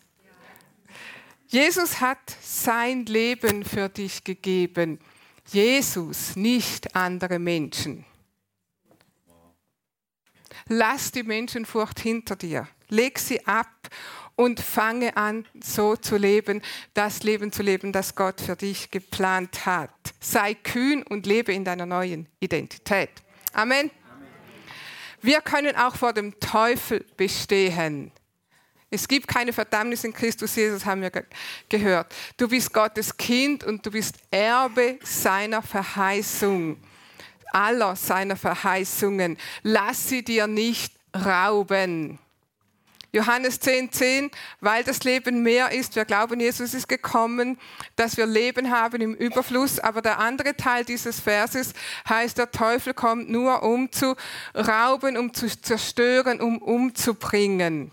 Jesus 1.53 2.01
hat 2.01 2.35
sein 2.41 3.05
Leben 3.05 3.63
für 3.63 3.87
dich 3.87 4.23
gegeben. 4.23 4.97
Jesus, 5.45 6.35
nicht 6.35 6.95
andere 6.95 7.37
Menschen. 7.37 8.05
Lass 10.67 11.11
die 11.11 11.21
Menschenfurcht 11.21 11.99
hinter 11.99 12.35
dir. 12.35 12.67
Leg 12.89 13.19
sie 13.19 13.45
ab 13.45 13.69
und 14.35 14.61
fange 14.61 15.15
an, 15.15 15.45
so 15.63 15.95
zu 15.95 16.17
leben, 16.17 16.63
das 16.95 17.21
Leben 17.21 17.51
zu 17.51 17.61
leben, 17.61 17.91
das 17.91 18.15
Gott 18.15 18.41
für 18.41 18.55
dich 18.55 18.89
geplant 18.89 19.67
hat. 19.67 19.91
Sei 20.19 20.55
kühn 20.55 21.03
und 21.03 21.27
lebe 21.27 21.53
in 21.53 21.63
deiner 21.63 21.85
neuen 21.85 22.27
Identität. 22.39 23.11
Amen. 23.53 23.91
Amen. 24.11 24.27
Wir 25.21 25.41
können 25.41 25.75
auch 25.75 25.97
vor 25.97 26.13
dem 26.13 26.39
Teufel 26.39 27.05
bestehen. 27.15 28.11
Es 28.93 29.07
gibt 29.07 29.27
keine 29.27 29.51
Verdammnis 29.51 30.03
in 30.03 30.13
Christus 30.13 30.55
Jesus, 30.55 30.85
haben 30.85 31.01
wir 31.01 31.11
gehört. 31.67 32.13
Du 32.37 32.47
bist 32.47 32.71
Gottes 32.71 33.17
Kind 33.17 33.63
und 33.63 33.83
du 33.83 33.89
bist 33.89 34.17
Erbe 34.29 34.99
seiner 35.03 35.63
Verheißung, 35.63 36.77
aller 37.51 37.95
seiner 37.95 38.35
Verheißungen. 38.35 39.39
Lass 39.63 40.09
sie 40.09 40.23
dir 40.23 40.45
nicht 40.45 40.93
rauben. 41.11 42.19
Johannes 43.11 43.59
10, 43.61 43.91
10, 43.91 44.31
weil 44.61 44.83
das 44.83 45.03
Leben 45.03 45.41
mehr 45.41 45.71
ist. 45.71 45.95
Wir 45.95 46.05
glauben, 46.05 46.39
Jesus 46.39 46.75
ist 46.75 46.87
gekommen, 46.87 47.57
dass 47.95 48.15
wir 48.15 48.27
Leben 48.27 48.69
haben 48.69 49.01
im 49.01 49.15
Überfluss. 49.15 49.79
Aber 49.79 50.03
der 50.03 50.19
andere 50.19 50.55
Teil 50.55 50.85
dieses 50.85 51.19
Verses 51.19 51.73
heißt, 52.07 52.37
der 52.37 52.51
Teufel 52.51 52.93
kommt 52.93 53.27
nur, 53.27 53.63
um 53.63 53.91
zu 53.91 54.15
rauben, 54.53 55.17
um 55.17 55.33
zu 55.33 55.47
zerstören, 55.47 56.39
um 56.39 56.59
umzubringen. 56.59 57.91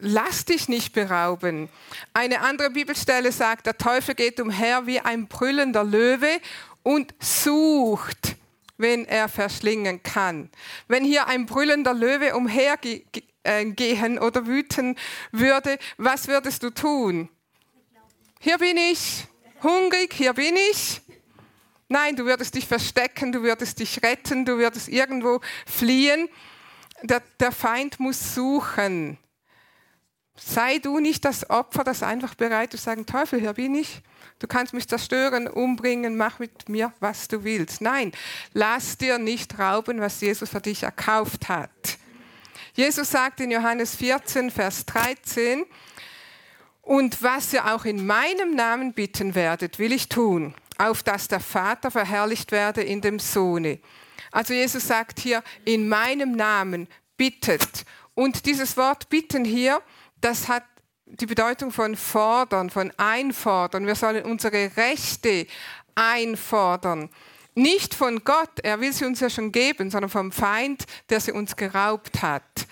Lass 0.00 0.44
dich 0.44 0.68
nicht 0.68 0.92
berauben. 0.92 1.68
Eine 2.14 2.40
andere 2.40 2.70
Bibelstelle 2.70 3.32
sagt, 3.32 3.66
der 3.66 3.76
Teufel 3.76 4.14
geht 4.14 4.40
umher 4.40 4.86
wie 4.86 5.00
ein 5.00 5.26
brüllender 5.26 5.82
Löwe 5.82 6.40
und 6.84 7.14
sucht, 7.18 8.36
wen 8.76 9.04
er 9.06 9.28
verschlingen 9.28 10.02
kann. 10.04 10.50
Wenn 10.86 11.04
hier 11.04 11.26
ein 11.26 11.46
brüllender 11.46 11.94
Löwe 11.94 12.36
umhergehen 12.36 13.02
äh, 13.42 14.18
oder 14.20 14.46
wüten 14.46 14.96
würde, 15.32 15.78
was 15.96 16.28
würdest 16.28 16.62
du 16.62 16.70
tun? 16.70 17.28
Hier 18.38 18.58
bin 18.58 18.76
ich, 18.76 19.26
hungrig, 19.64 20.14
hier 20.14 20.32
bin 20.32 20.54
ich. 20.70 21.00
Nein, 21.88 22.14
du 22.14 22.24
würdest 22.24 22.54
dich 22.54 22.68
verstecken, 22.68 23.32
du 23.32 23.42
würdest 23.42 23.80
dich 23.80 24.00
retten, 24.04 24.44
du 24.44 24.58
würdest 24.58 24.88
irgendwo 24.88 25.40
fliehen. 25.66 26.28
Der, 27.02 27.20
der 27.40 27.50
Feind 27.50 27.98
muss 27.98 28.34
suchen. 28.34 29.18
Sei 30.40 30.78
du 30.78 31.00
nicht 31.00 31.24
das 31.24 31.50
Opfer, 31.50 31.82
das 31.82 32.02
einfach 32.02 32.34
bereit 32.34 32.72
ist, 32.72 32.84
sagen, 32.84 33.06
Teufel, 33.06 33.40
hier 33.40 33.54
bin 33.54 33.74
ich. 33.74 34.02
Du 34.38 34.46
kannst 34.46 34.72
mich 34.72 34.86
zerstören, 34.86 35.48
umbringen, 35.48 36.16
mach 36.16 36.38
mit 36.38 36.68
mir, 36.68 36.92
was 37.00 37.26
du 37.26 37.42
willst. 37.42 37.80
Nein, 37.80 38.12
lass 38.52 38.96
dir 38.96 39.18
nicht 39.18 39.58
rauben, 39.58 40.00
was 40.00 40.20
Jesus 40.20 40.50
für 40.50 40.60
dich 40.60 40.84
erkauft 40.84 41.48
hat. 41.48 41.98
Jesus 42.74 43.10
sagt 43.10 43.40
in 43.40 43.50
Johannes 43.50 43.96
14, 43.96 44.52
Vers 44.52 44.86
13, 44.86 45.64
und 46.82 47.22
was 47.22 47.52
ihr 47.52 47.74
auch 47.74 47.84
in 47.84 48.06
meinem 48.06 48.54
Namen 48.54 48.92
bitten 48.94 49.34
werdet, 49.34 49.78
will 49.80 49.92
ich 49.92 50.08
tun, 50.08 50.54
auf 50.78 51.02
dass 51.02 51.26
der 51.26 51.40
Vater 51.40 51.90
verherrlicht 51.90 52.52
werde 52.52 52.82
in 52.82 53.00
dem 53.00 53.18
Sohne. 53.18 53.80
Also 54.30 54.54
Jesus 54.54 54.86
sagt 54.86 55.18
hier, 55.18 55.42
in 55.64 55.88
meinem 55.88 56.32
Namen 56.32 56.88
bittet. 57.16 57.84
Und 58.14 58.46
dieses 58.46 58.76
Wort 58.76 59.08
bitten 59.10 59.44
hier, 59.44 59.82
das 60.20 60.48
hat 60.48 60.64
die 61.06 61.26
Bedeutung 61.26 61.70
von 61.70 61.96
fordern, 61.96 62.70
von 62.70 62.92
einfordern. 62.96 63.86
Wir 63.86 63.94
sollen 63.94 64.24
unsere 64.24 64.76
Rechte 64.76 65.46
einfordern. 65.94 67.08
Nicht 67.54 67.94
von 67.94 68.22
Gott, 68.24 68.60
er 68.62 68.80
will 68.80 68.92
sie 68.92 69.04
uns 69.04 69.20
ja 69.20 69.30
schon 69.30 69.50
geben, 69.50 69.90
sondern 69.90 70.10
vom 70.10 70.30
Feind, 70.30 70.84
der 71.10 71.20
sie 71.20 71.32
uns 71.32 71.56
geraubt 71.56 72.22
hat. 72.22 72.66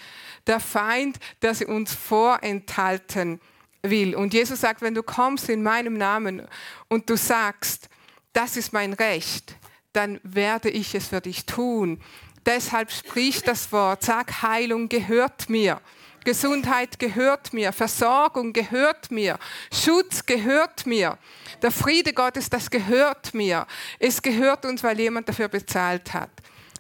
Der 0.47 0.61
Feind, 0.61 1.19
der 1.43 1.55
sie 1.55 1.67
uns 1.67 1.93
vorenthalten 1.93 3.41
will. 3.83 4.15
Und 4.15 4.33
Jesus 4.33 4.61
sagt, 4.61 4.83
wenn 4.83 4.95
du 4.95 5.03
kommst 5.03 5.49
in 5.49 5.63
meinem 5.63 5.95
Namen 5.95 6.47
und 6.89 7.11
du 7.11 7.17
sagst, 7.17 7.89
das 8.33 8.57
ist 8.57 8.73
mein 8.73 8.93
Recht, 8.93 9.57
dann 9.93 10.21
werde 10.23 10.69
ich 10.71 10.95
es 10.95 11.09
für 11.09 11.21
dich 11.21 11.47
tun. 11.47 12.01
Deshalb 12.45 12.93
sprich 12.93 13.43
das 13.43 13.73
Wort, 13.73 14.05
sag, 14.05 14.43
Heilung 14.43 14.89
gehört 14.89 15.49
mir. 15.49 15.81
Gesundheit 16.27 16.99
gehört 16.99 17.53
mir, 17.53 17.73
Versorgung 17.73 18.53
gehört 18.53 19.13
mir, 19.13 19.39
Schutz 19.73 20.27
gehört 20.27 20.85
mir, 20.85 21.19
der 21.63 21.71
Friede 21.71 22.13
Gottes, 22.13 22.51
das 22.51 22.69
gehört 22.69 23.33
mir. 23.33 23.65
Es 24.01 24.21
gehört 24.21 24.65
uns, 24.65 24.83
weil 24.83 24.99
jemand 24.99 25.29
dafür 25.29 25.47
bezahlt 25.49 26.13
hat. 26.13 26.31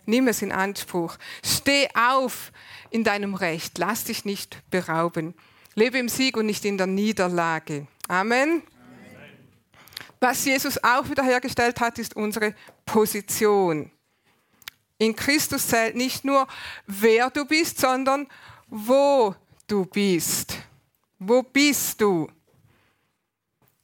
Nimm 0.05 0.27
es 0.27 0.43
in 0.43 0.51
Anspruch. 0.51 1.17
Steh 1.45 1.89
auf 1.95 2.53
in 2.91 3.05
deinem 3.05 3.35
Recht. 3.35 3.79
Lass 3.79 4.05
dich 4.05 4.25
nicht 4.25 4.69
berauben. 4.71 5.35
Lebe 5.75 5.99
im 5.99 6.09
Sieg 6.09 6.37
und 6.37 6.47
nicht 6.47 6.65
in 6.65 6.77
der 6.77 6.89
Niederlage. 6.89 7.87
Amen. 8.09 8.63
Was 10.21 10.45
Jesus 10.45 10.83
auch 10.83 11.09
wiederhergestellt 11.09 11.79
hat, 11.79 12.01
ist 12.01 12.17
unsere 12.17 12.55
Position. 12.85 13.93
In 14.99 15.15
Christus 15.15 15.69
zählt 15.69 15.95
nicht 15.95 16.25
nur, 16.25 16.49
wer 16.87 17.31
du 17.31 17.45
bist, 17.45 17.79
sondern 17.79 18.27
wo 18.67 19.35
du 19.67 19.85
bist. 19.85 20.59
Wo 21.19 21.43
bist 21.43 22.01
du? 22.01 22.31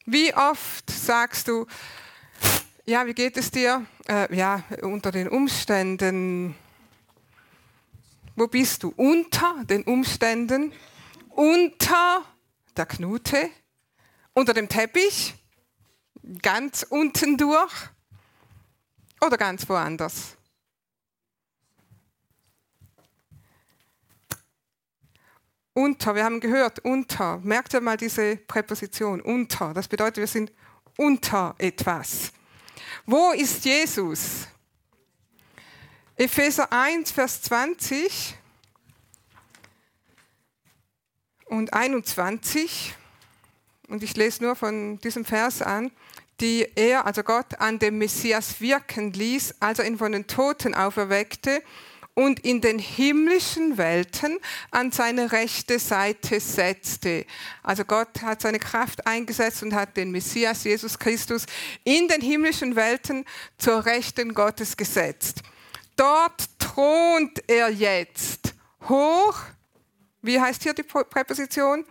Wie 0.05 0.35
oft 0.35 0.91
sagst 0.91 1.49
du, 1.49 1.67
ja, 2.85 3.07
wie 3.07 3.15
geht 3.15 3.37
es 3.37 3.51
dir? 3.51 3.87
Äh, 4.09 4.35
ja, 4.35 4.65
unter 4.83 5.13
den 5.13 5.29
Umständen. 5.29 6.57
Wo 8.35 8.49
bist 8.49 8.83
du? 8.83 8.93
Unter 8.97 9.65
den 9.65 9.85
Umständen? 9.85 10.73
Unter 11.31 12.25
der 12.77 12.87
Knute? 12.87 13.51
Unter 14.33 14.53
dem 14.53 14.69
Teppich? 14.69 15.35
Ganz 16.41 16.85
unten 16.89 17.37
durch? 17.37 17.73
Oder 19.21 19.37
ganz 19.37 19.69
woanders? 19.69 20.37
Unter, 25.75 26.15
wir 26.15 26.25
haben 26.25 26.41
gehört, 26.41 26.81
unter. 26.81 27.39
Merkt 27.39 27.73
ihr 27.73 27.81
mal 27.81 27.97
diese 27.97 28.37
Präposition, 28.37 29.23
unter. 29.23 29.73
Das 29.73 29.89
bedeutet, 29.89 30.19
wir 30.19 30.27
sind 30.27 30.53
unter 30.99 31.55
etwas. 31.57 32.33
Wo 33.07 33.33
ist 33.33 33.65
Jesus? 33.65 34.49
Epheser 36.17 36.71
1, 36.71 37.11
Vers 37.11 37.43
20 37.43 38.37
und 41.47 41.73
21. 41.73 42.95
Und 43.89 44.03
ich 44.03 44.15
lese 44.15 44.45
nur 44.45 44.57
von 44.57 44.99
diesem 44.99 45.25
Vers 45.25 45.63
an, 45.63 45.91
die 46.41 46.67
er, 46.75 47.07
also 47.07 47.23
Gott, 47.23 47.61
an 47.61 47.79
dem 47.79 47.97
Messias 47.97 48.61
wirken 48.61 49.13
ließ, 49.13 49.55
als 49.61 49.79
er 49.79 49.87
ihn 49.87 49.97
von 49.97 50.13
den 50.13 50.27
Toten 50.27 50.75
auferweckte 50.75 51.63
und 52.15 52.41
in 52.41 52.61
den 52.61 52.79
himmlischen 52.79 53.79
Welten 53.79 54.39
an 54.71 54.93
seine 54.93 55.33
rechte 55.33 55.79
Seite 55.79 56.41
setzte. 56.41 57.25
Also 57.63 57.85
Gott 57.85 58.21
hat 58.23 58.43
seine 58.43 58.59
Kraft 58.59 59.07
eingesetzt 59.07 59.63
und 59.63 59.75
hat 59.75 59.97
den 59.97 60.11
Messias 60.11 60.65
Jesus 60.65 60.99
Christus 60.99 61.47
in 61.85 62.09
den 62.09 62.21
himmlischen 62.21 62.77
Welten 62.77 63.25
zur 63.59 63.85
Rechten 63.87 64.35
Gottes 64.35 64.77
gesetzt. 64.77 65.43
Dort 65.97 66.45
thront 66.59 67.43
er 67.47 67.71
jetzt 67.71 68.55
hoch, 68.89 69.37
wie 70.21 70.41
heißt 70.41 70.63
hier 70.63 70.75
die 70.75 70.83
Präposition? 70.83 71.85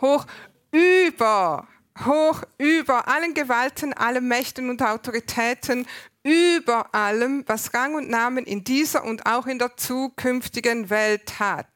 Hoch 0.00 0.26
über 0.70 1.66
hoch 2.04 2.42
über 2.58 3.08
allen 3.08 3.34
Gewalten, 3.34 3.92
allen 3.94 4.26
Mächten 4.28 4.68
und 4.68 4.82
Autoritäten, 4.82 5.86
über 6.26 6.92
allem, 6.92 7.44
was 7.46 7.72
Rang 7.72 7.94
und 7.94 8.10
Namen 8.10 8.44
in 8.44 8.64
dieser 8.64 9.04
und 9.04 9.26
auch 9.26 9.46
in 9.46 9.60
der 9.60 9.76
zukünftigen 9.76 10.90
Welt 10.90 11.38
hat. 11.38 11.68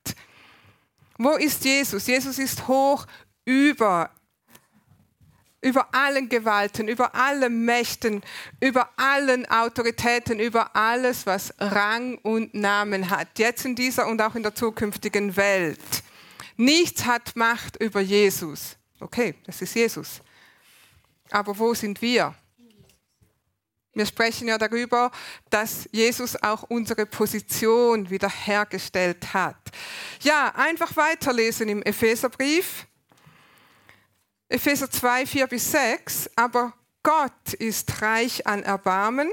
Wo 1.19 1.37
ist 1.37 1.65
Jesus? 1.65 2.09
Jesus 2.09 2.37
ist 2.39 2.67
hoch 2.67 3.07
über 3.45 4.11
über 5.63 5.95
allen 5.95 6.29
Gewalten, 6.29 6.89
über 6.89 7.15
allen 7.15 7.65
Mächten, 7.67 8.23
über 8.61 8.89
allen 8.97 9.45
Autoritäten, 9.47 10.41
über 10.41 10.75
alles, 10.75 11.27
was 11.27 11.53
Rang 11.59 12.17
und 12.23 12.55
Namen 12.55 13.11
hat, 13.11 13.39
jetzt 13.39 13.67
in 13.67 13.75
dieser 13.75 14.07
und 14.07 14.23
auch 14.23 14.35
in 14.35 14.43
der 14.43 14.55
zukünftigen 14.55 15.37
Welt. 15.37 15.79
Nichts 16.57 17.05
hat 17.05 17.37
Macht 17.37 17.77
über 17.77 18.01
Jesus. 18.01 18.77
Okay, 19.01 19.35
das 19.45 19.61
ist 19.61 19.75
Jesus. 19.75 20.23
Aber 21.31 21.57
wo 21.59 21.75
sind 21.75 22.01
wir? 22.01 22.35
Wir 23.93 24.07
sprechen 24.07 24.47
ja 24.47 24.57
darüber, 24.57 25.11
dass 25.51 25.89
Jesus 25.91 26.41
auch 26.43 26.63
unsere 26.65 27.07
Position 27.07 28.09
wiederhergestellt 28.09 29.35
hat. 29.35 29.57
Ja, 30.23 30.53
einfach 30.55 30.97
weiterlesen 30.97 31.69
im 31.69 31.83
Epheserbrief. 31.83 32.87
Epheser 34.49 34.91
2, 34.91 35.27
4 35.27 35.47
bis 35.49 35.73
6. 35.73 36.31
Aber 36.37 36.73
Gott 37.03 37.55
ist 37.59 38.01
reich 38.01 38.47
an 38.47 38.63
Erbarmen 38.63 39.33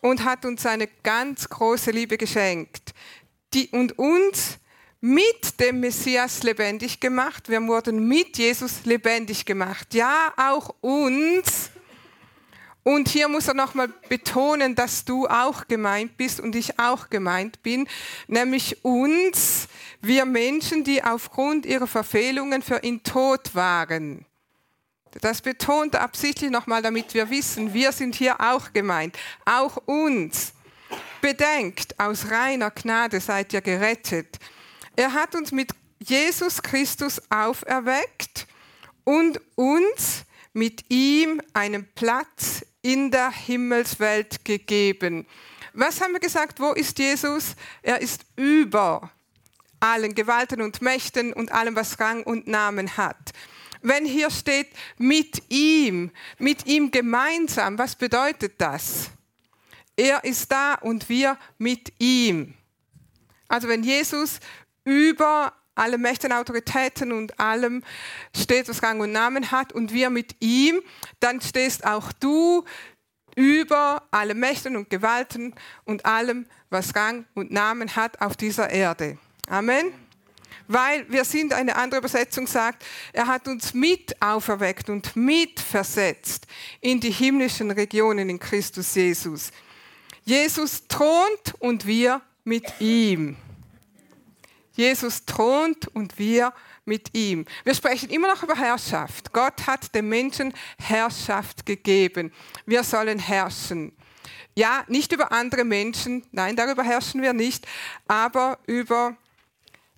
und 0.00 0.24
hat 0.24 0.44
uns 0.44 0.62
seine 0.62 0.86
ganz 1.02 1.48
große 1.48 1.90
Liebe 1.90 2.18
geschenkt, 2.18 2.94
die 3.52 3.68
und 3.70 3.98
uns 3.98 4.58
mit 5.00 5.60
dem 5.60 5.80
Messias 5.80 6.42
lebendig 6.42 7.00
gemacht. 7.00 7.48
Wir 7.48 7.62
wurden 7.66 8.06
mit 8.06 8.36
Jesus 8.36 8.84
lebendig 8.84 9.44
gemacht. 9.44 9.94
Ja, 9.94 10.32
auch 10.36 10.74
uns 10.80 11.70
und 12.88 13.06
hier 13.06 13.28
muss 13.28 13.46
er 13.48 13.52
nochmal 13.52 13.88
betonen, 14.08 14.74
dass 14.74 15.04
du 15.04 15.26
auch 15.26 15.68
gemeint 15.68 16.16
bist 16.16 16.40
und 16.40 16.56
ich 16.56 16.78
auch 16.78 17.10
gemeint 17.10 17.62
bin, 17.62 17.86
nämlich 18.28 18.82
uns, 18.82 19.68
wir 20.00 20.24
Menschen, 20.24 20.84
die 20.84 21.04
aufgrund 21.04 21.66
ihrer 21.66 21.86
Verfehlungen 21.86 22.62
für 22.62 22.82
ihn 22.82 23.02
tot 23.02 23.54
waren. 23.54 24.24
Das 25.20 25.42
betont 25.42 25.96
er 25.96 26.00
absichtlich 26.00 26.50
nochmal, 26.50 26.80
damit 26.80 27.12
wir 27.12 27.28
wissen, 27.28 27.74
wir 27.74 27.92
sind 27.92 28.14
hier 28.14 28.40
auch 28.40 28.72
gemeint, 28.72 29.18
auch 29.44 29.76
uns. 29.84 30.54
Bedenkt, 31.20 32.00
aus 32.00 32.30
reiner 32.30 32.70
Gnade 32.70 33.20
seid 33.20 33.52
ihr 33.52 33.60
gerettet. 33.60 34.38
Er 34.96 35.12
hat 35.12 35.34
uns 35.34 35.52
mit 35.52 35.72
Jesus 35.98 36.62
Christus 36.62 37.20
auferweckt 37.28 38.46
und 39.04 39.42
uns 39.56 40.24
mit 40.54 40.90
ihm 40.90 41.42
einen 41.52 41.86
Platz 41.94 42.64
in 42.88 43.10
der 43.10 43.30
Himmelswelt 43.30 44.46
gegeben. 44.46 45.26
Was 45.74 46.00
haben 46.00 46.14
wir 46.14 46.20
gesagt? 46.20 46.58
Wo 46.58 46.72
ist 46.72 46.98
Jesus? 46.98 47.54
Er 47.82 48.00
ist 48.00 48.24
über 48.34 49.10
allen 49.78 50.14
Gewalten 50.14 50.62
und 50.62 50.80
Mächten 50.80 51.34
und 51.34 51.52
allem, 51.52 51.76
was 51.76 52.00
Rang 52.00 52.22
und 52.22 52.46
Namen 52.46 52.96
hat. 52.96 53.32
Wenn 53.82 54.06
hier 54.06 54.30
steht 54.30 54.68
mit 54.96 55.42
ihm, 55.50 56.10
mit 56.38 56.66
ihm 56.66 56.90
gemeinsam, 56.90 57.78
was 57.78 57.94
bedeutet 57.94 58.54
das? 58.56 59.10
Er 59.94 60.24
ist 60.24 60.50
da 60.50 60.74
und 60.76 61.10
wir 61.10 61.36
mit 61.58 61.92
ihm. 61.98 62.54
Also 63.48 63.68
wenn 63.68 63.82
Jesus 63.82 64.40
über 64.84 65.52
alle 65.78 65.98
Mächte, 65.98 66.34
Autoritäten 66.36 67.12
und 67.12 67.38
allem 67.38 67.82
steht, 68.36 68.68
was 68.68 68.82
Rang 68.82 69.00
und 69.00 69.12
Namen 69.12 69.50
hat 69.50 69.72
und 69.72 69.92
wir 69.92 70.10
mit 70.10 70.36
ihm, 70.40 70.80
dann 71.20 71.40
stehst 71.40 71.84
auch 71.86 72.12
du 72.12 72.64
über 73.34 74.02
alle 74.10 74.34
Mächte 74.34 74.68
und 74.70 74.90
Gewalten 74.90 75.54
und 75.84 76.04
allem, 76.04 76.46
was 76.70 76.94
Rang 76.96 77.24
und 77.34 77.52
Namen 77.52 77.94
hat 77.94 78.20
auf 78.20 78.36
dieser 78.36 78.70
Erde. 78.70 79.16
Amen. 79.48 79.92
Weil 80.66 81.10
wir 81.10 81.24
sind, 81.24 81.54
eine 81.54 81.76
andere 81.76 82.00
Übersetzung 82.00 82.46
sagt, 82.46 82.84
er 83.14 83.26
hat 83.26 83.48
uns 83.48 83.72
mit 83.72 84.20
auferweckt 84.20 84.90
und 84.90 85.16
mit 85.16 85.60
versetzt 85.60 86.46
in 86.80 87.00
die 87.00 87.10
himmlischen 87.10 87.70
Regionen 87.70 88.28
in 88.28 88.38
Christus 88.38 88.94
Jesus. 88.94 89.50
Jesus 90.24 90.86
thront 90.88 91.54
und 91.58 91.86
wir 91.86 92.20
mit 92.44 92.64
ihm. 92.80 93.36
Jesus 94.78 95.24
thront 95.26 95.88
und 95.88 96.20
wir 96.20 96.54
mit 96.84 97.12
ihm. 97.12 97.46
Wir 97.64 97.74
sprechen 97.74 98.10
immer 98.10 98.28
noch 98.28 98.44
über 98.44 98.54
Herrschaft. 98.54 99.32
Gott 99.32 99.66
hat 99.66 99.92
dem 99.92 100.08
Menschen 100.08 100.54
Herrschaft 100.78 101.66
gegeben. 101.66 102.32
Wir 102.64 102.84
sollen 102.84 103.18
herrschen. 103.18 103.92
Ja, 104.54 104.84
nicht 104.86 105.10
über 105.12 105.32
andere 105.32 105.64
Menschen, 105.64 106.24
nein, 106.30 106.54
darüber 106.54 106.84
herrschen 106.84 107.22
wir 107.22 107.32
nicht, 107.32 107.66
aber 108.06 108.58
über 108.66 109.16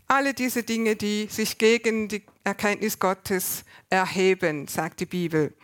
alle 0.08 0.32
diese 0.32 0.62
Dinge, 0.62 0.96
die 0.96 1.28
sich 1.30 1.58
gegen 1.58 2.08
die 2.08 2.22
Erkenntnis 2.42 2.98
Gottes 2.98 3.64
erheben, 3.90 4.66
sagt 4.66 5.00
die 5.00 5.06
Bibel. 5.06 5.54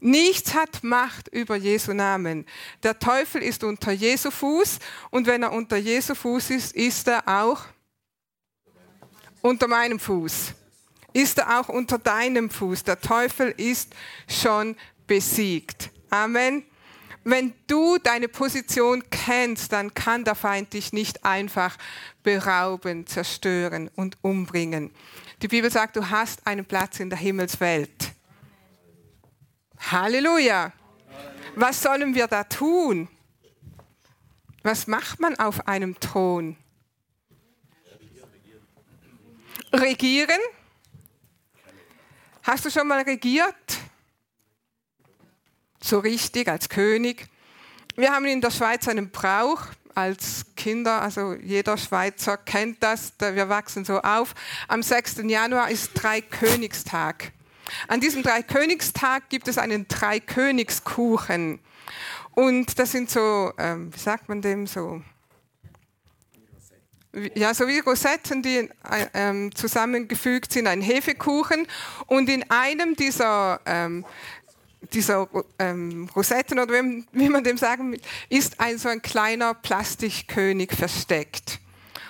Nichts 0.00 0.54
hat 0.54 0.82
Macht 0.82 1.28
über 1.28 1.54
Jesu 1.54 1.92
Namen. 1.92 2.46
Der 2.82 2.98
Teufel 2.98 3.42
ist 3.42 3.62
unter 3.62 3.92
Jesu 3.92 4.32
Fuß 4.32 4.80
und 5.10 5.28
wenn 5.28 5.44
er 5.44 5.52
unter 5.52 5.76
Jesu 5.76 6.16
Fuß 6.16 6.50
ist, 6.50 6.74
ist 6.74 7.06
er 7.06 7.26
auch 7.28 7.62
unter 9.46 9.68
meinem 9.68 9.98
Fuß. 9.98 10.52
Ist 11.12 11.38
er 11.38 11.60
auch 11.60 11.68
unter 11.68 11.98
deinem 11.98 12.50
Fuß. 12.50 12.82
Der 12.84 13.00
Teufel 13.00 13.54
ist 13.56 13.94
schon 14.28 14.76
besiegt. 15.06 15.90
Amen. 16.10 16.64
Wenn 17.24 17.54
du 17.66 17.98
deine 17.98 18.28
Position 18.28 19.02
kennst, 19.10 19.72
dann 19.72 19.94
kann 19.94 20.24
der 20.24 20.34
Feind 20.34 20.72
dich 20.72 20.92
nicht 20.92 21.24
einfach 21.24 21.76
berauben, 22.22 23.06
zerstören 23.06 23.90
und 23.96 24.16
umbringen. 24.22 24.92
Die 25.42 25.48
Bibel 25.48 25.70
sagt, 25.70 25.96
du 25.96 26.08
hast 26.10 26.46
einen 26.46 26.64
Platz 26.64 27.00
in 27.00 27.10
der 27.10 27.18
Himmelswelt. 27.18 28.12
Halleluja. 29.78 30.72
Was 31.56 31.82
sollen 31.82 32.14
wir 32.14 32.26
da 32.26 32.44
tun? 32.44 33.08
Was 34.62 34.86
macht 34.86 35.20
man 35.20 35.36
auf 35.38 35.66
einem 35.66 35.98
Thron? 35.98 36.56
Regieren? 39.76 40.40
Hast 42.42 42.64
du 42.64 42.70
schon 42.70 42.88
mal 42.88 43.02
regiert? 43.02 43.54
So 45.82 45.98
richtig 45.98 46.48
als 46.48 46.68
König? 46.68 47.26
Wir 47.94 48.10
haben 48.10 48.24
in 48.24 48.40
der 48.40 48.50
Schweiz 48.50 48.88
einen 48.88 49.10
Brauch 49.10 49.66
als 49.94 50.46
Kinder, 50.56 51.02
also 51.02 51.34
jeder 51.34 51.76
Schweizer 51.76 52.36
kennt 52.38 52.82
das, 52.82 53.12
wir 53.18 53.48
wachsen 53.48 53.84
so 53.84 54.00
auf. 54.00 54.34
Am 54.68 54.82
6. 54.82 55.16
Januar 55.24 55.70
ist 55.70 55.92
Dreikönigstag. 55.94 57.32
An 57.88 58.00
diesem 58.00 58.22
Dreikönigstag 58.22 59.28
gibt 59.28 59.48
es 59.48 59.58
einen 59.58 59.88
Dreikönigskuchen. 59.88 61.60
Und 62.32 62.78
das 62.78 62.92
sind 62.92 63.10
so, 63.10 63.52
ähm, 63.58 63.92
wie 63.94 63.98
sagt 63.98 64.28
man 64.28 64.40
dem, 64.40 64.66
so 64.66 65.02
ja, 67.34 67.54
so 67.54 67.66
wie 67.66 67.78
Rosetten, 67.78 68.42
die 68.42 68.58
äh, 68.58 68.68
ähm, 69.14 69.54
zusammengefügt 69.54 70.52
sind, 70.52 70.66
ein 70.66 70.82
Hefekuchen. 70.82 71.66
Und 72.06 72.28
in 72.28 72.48
einem 72.50 72.94
dieser, 72.94 73.60
ähm, 73.64 74.04
dieser 74.92 75.28
ähm, 75.58 76.08
Rosetten, 76.14 76.58
oder 76.58 76.74
wie, 77.12 77.28
man 77.28 77.44
dem 77.44 77.58
sagen 77.58 77.92
will, 77.92 78.00
ist 78.28 78.60
ein 78.60 78.78
so 78.78 78.88
ein 78.88 79.02
kleiner 79.02 79.54
Plastikkönig 79.54 80.72
versteckt. 80.72 81.60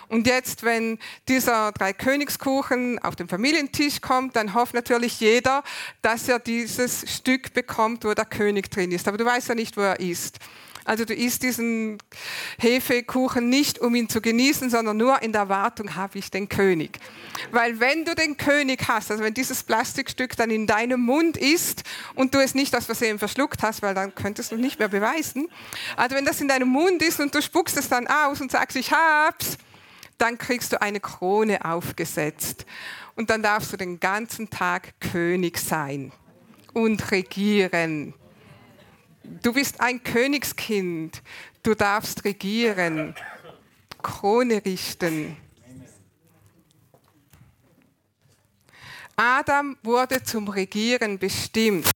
Und 0.09 0.27
jetzt, 0.27 0.63
wenn 0.63 0.99
dieser 1.29 1.73
Dreikönigskuchen 1.73 3.01
auf 3.01 3.17
den 3.17 3.29
Familientisch 3.29 4.01
kommt, 4.01 4.37
dann 4.37 4.55
hofft 4.55 4.75
natürlich 4.75 5.19
jeder, 5.19 5.65
dass 6.01 6.29
er 6.29 6.39
dieses 6.39 7.05
Stück 7.13 7.53
bekommt, 7.55 8.05
wo 8.05 8.15
der 8.15 8.25
König 8.25 8.71
drin 8.71 8.93
ist. 8.93 9.09
Aber 9.09 9.19
du 9.19 9.25
weißt 9.25 9.49
ja 9.49 9.57
nicht, 9.57 9.77
wo 9.77 9.81
er 9.81 9.99
ist. 9.99 10.39
Also 10.87 11.05
du 11.05 11.15
isst 11.15 11.43
diesen 11.43 11.99
Hefekuchen 12.59 13.49
nicht, 13.49 13.81
um 13.81 13.95
ihn 13.97 14.09
zu 14.09 14.21
genießen, 14.21 14.71
sondern 14.71 14.97
nur 14.97 15.21
in 15.21 15.33
der 15.33 15.43
Erwartung, 15.43 15.97
habe 15.97 16.19
ich 16.19 16.31
den 16.31 16.49
König. 16.49 17.01
Weil 17.51 17.81
wenn 17.81 18.05
du 18.05 18.15
den 18.15 18.37
König 18.37 18.87
hast, 18.87 19.11
also 19.11 19.25
wenn 19.25 19.35
dieses 19.35 19.65
Plastikstück 19.65 20.37
dann 20.37 20.51
in 20.51 20.69
deinem 20.69 21.01
Mund 21.01 21.37
ist 21.37 21.83
und 22.15 22.35
du 22.35 22.39
es 22.39 22.55
nicht 22.55 22.75
aus 22.77 22.87
Versehen 22.87 23.19
verschluckt 23.19 23.65
hast, 23.65 23.83
weil 23.83 23.95
dann 23.95 24.15
könntest 24.15 24.53
du 24.53 24.57
nicht 24.57 24.79
mehr 24.79 24.89
beweisen. 24.89 25.49
Also 25.97 26.15
wenn 26.15 26.25
das 26.25 26.41
in 26.41 26.47
deinem 26.47 26.69
Mund 26.69 27.03
ist 27.03 27.19
und 27.19 27.35
du 27.35 27.43
spuckst 27.43 27.77
es 27.77 27.89
dann 27.89 28.07
aus 28.07 28.41
und 28.41 28.53
sagst, 28.53 28.77
ich 28.77 28.93
hab's, 28.93 29.59
dann 30.19 30.39
kriegst 30.39 30.73
du 30.73 30.81
eine 30.81 31.01
Krone 31.01 31.65
aufgesetzt. 31.65 32.65
Und 33.17 33.31
dann 33.31 33.43
darfst 33.43 33.73
du 33.73 33.77
den 33.77 33.99
ganzen 33.99 34.51
Tag 34.51 35.01
König 35.01 35.59
sein 35.59 36.13
und 36.75 37.11
regieren. 37.11 38.15
Du 39.43 39.53
bist 39.53 39.81
ein 39.81 40.03
Königskind. 40.03 41.23
Du 41.63 41.75
darfst 41.75 42.25
regieren, 42.25 43.15
Krone 44.03 44.65
richten. 44.65 45.37
Adam 49.17 49.77
wurde 49.83 50.23
zum 50.23 50.49
Regieren 50.49 51.19
bestimmt 51.19 51.89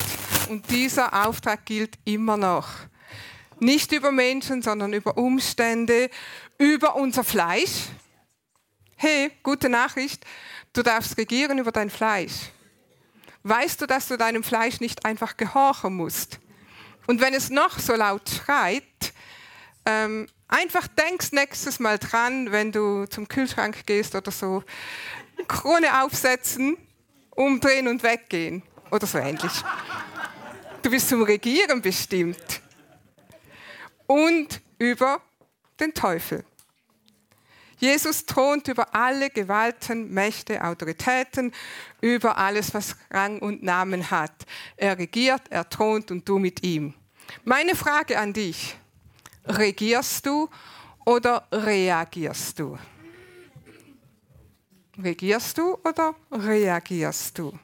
und 0.48 0.68
dieser 0.70 1.26
Auftrag 1.26 1.66
gilt 1.66 1.98
immer 2.04 2.36
noch. 2.36 2.68
Nicht 3.58 3.92
über 3.92 4.10
Menschen, 4.10 4.62
sondern 4.62 4.94
über 4.94 5.18
Umstände, 5.18 6.08
über 6.56 6.96
unser 6.96 7.22
Fleisch. 7.22 7.88
Hey, 8.96 9.30
gute 9.42 9.68
Nachricht, 9.68 10.24
du 10.72 10.82
darfst 10.82 11.18
regieren 11.18 11.58
über 11.58 11.72
dein 11.72 11.90
Fleisch. 11.90 12.50
Weißt 13.42 13.80
du, 13.80 13.86
dass 13.86 14.08
du 14.08 14.16
deinem 14.16 14.42
Fleisch 14.42 14.80
nicht 14.80 15.04
einfach 15.04 15.36
gehorchen 15.36 15.94
musst? 15.94 16.40
Und 17.10 17.20
wenn 17.20 17.34
es 17.34 17.50
noch 17.50 17.80
so 17.80 17.96
laut 17.96 18.30
schreit, 18.30 18.84
ähm, 19.84 20.28
einfach 20.46 20.86
denkst 20.86 21.32
nächstes 21.32 21.80
Mal 21.80 21.98
dran, 21.98 22.52
wenn 22.52 22.70
du 22.70 23.04
zum 23.06 23.26
Kühlschrank 23.26 23.84
gehst 23.84 24.14
oder 24.14 24.30
so, 24.30 24.62
Krone 25.48 26.04
aufsetzen, 26.04 26.76
umdrehen 27.30 27.88
und 27.88 28.04
weggehen 28.04 28.62
oder 28.92 29.08
so 29.08 29.18
ähnlich. 29.18 29.50
Du 30.82 30.88
bist 30.88 31.08
zum 31.08 31.24
Regieren 31.24 31.82
bestimmt. 31.82 32.60
Und 34.06 34.60
über 34.78 35.20
den 35.80 35.92
Teufel. 35.92 36.44
Jesus 37.78 38.24
thront 38.24 38.68
über 38.68 38.94
alle 38.94 39.30
Gewalten, 39.30 40.12
Mächte, 40.14 40.62
Autoritäten, 40.62 41.52
über 42.00 42.38
alles, 42.38 42.72
was 42.72 42.94
Rang 43.10 43.40
und 43.40 43.64
Namen 43.64 44.12
hat. 44.12 44.46
Er 44.76 44.96
regiert, 44.96 45.42
er 45.50 45.68
thront 45.68 46.12
und 46.12 46.28
du 46.28 46.38
mit 46.38 46.62
ihm. 46.62 46.94
Meine 47.44 47.74
Frage 47.74 48.18
an 48.18 48.32
dich, 48.32 48.76
regierst 49.46 50.26
du 50.26 50.48
oder 51.04 51.46
reagierst 51.52 52.58
du? 52.58 52.78
Regierst 55.02 55.56
du 55.56 55.78
oder 55.84 56.14
reagierst 56.30 57.38
du? 57.38 57.58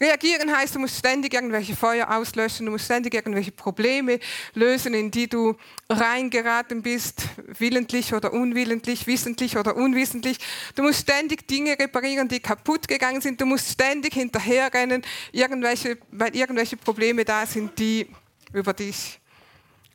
Reagieren 0.00 0.54
heißt, 0.54 0.74
du 0.74 0.78
musst 0.78 0.98
ständig 0.98 1.34
irgendwelche 1.34 1.74
Feuer 1.74 2.08
auslöschen, 2.10 2.66
du 2.66 2.72
musst 2.72 2.84
ständig 2.84 3.14
irgendwelche 3.14 3.50
Probleme 3.50 4.20
lösen, 4.54 4.94
in 4.94 5.10
die 5.10 5.28
du 5.28 5.56
reingeraten 5.88 6.82
bist, 6.82 7.22
willentlich 7.58 8.14
oder 8.14 8.32
unwillentlich, 8.32 9.06
wissentlich 9.06 9.56
oder 9.56 9.76
unwissentlich. 9.76 10.38
Du 10.74 10.82
musst 10.82 11.00
ständig 11.00 11.48
Dinge 11.48 11.76
reparieren, 11.78 12.28
die 12.28 12.40
kaputt 12.40 12.86
gegangen 12.86 13.20
sind. 13.20 13.40
Du 13.40 13.46
musst 13.46 13.72
ständig 13.72 14.14
hinterherrennen, 14.14 15.02
irgendwelche, 15.32 15.98
weil 16.12 16.36
irgendwelche 16.36 16.76
Probleme 16.76 17.24
da 17.24 17.46
sind, 17.46 17.78
die 17.78 18.06
über 18.52 18.72
dich 18.72 19.20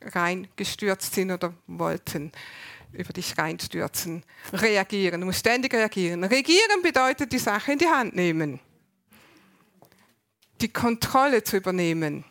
reingestürzt 0.00 1.14
sind 1.14 1.30
oder 1.30 1.54
wollten 1.66 2.32
über 2.92 3.12
dich 3.12 3.36
reinstürzen. 3.36 4.22
Reagieren, 4.52 5.20
du 5.20 5.26
musst 5.26 5.40
ständig 5.40 5.74
reagieren. 5.74 6.22
Regieren 6.24 6.82
bedeutet 6.82 7.32
die 7.32 7.38
Sache 7.38 7.72
in 7.72 7.78
die 7.78 7.88
Hand 7.88 8.14
nehmen 8.14 8.60
die 10.64 10.72
Kontrolle 10.72 11.44
zu 11.44 11.58
übernehmen, 11.58 12.24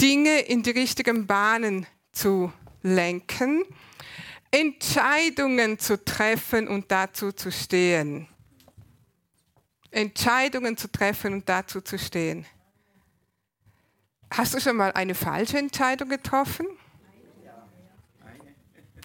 Dinge 0.00 0.40
in 0.40 0.62
die 0.62 0.70
richtigen 0.70 1.26
Bahnen 1.26 1.86
zu 2.12 2.50
lenken, 2.82 3.64
Entscheidungen 4.50 5.78
zu 5.78 6.02
treffen 6.02 6.66
und 6.66 6.90
dazu 6.90 7.32
zu 7.32 7.52
stehen. 7.52 8.26
Entscheidungen 9.90 10.78
zu 10.78 10.90
treffen 10.90 11.34
und 11.34 11.48
dazu 11.48 11.82
zu 11.82 11.98
stehen. 11.98 12.46
Hast 14.30 14.54
du 14.54 14.60
schon 14.60 14.76
mal 14.76 14.92
eine 14.92 15.14
falsche 15.14 15.58
Entscheidung 15.58 16.08
getroffen? 16.08 16.66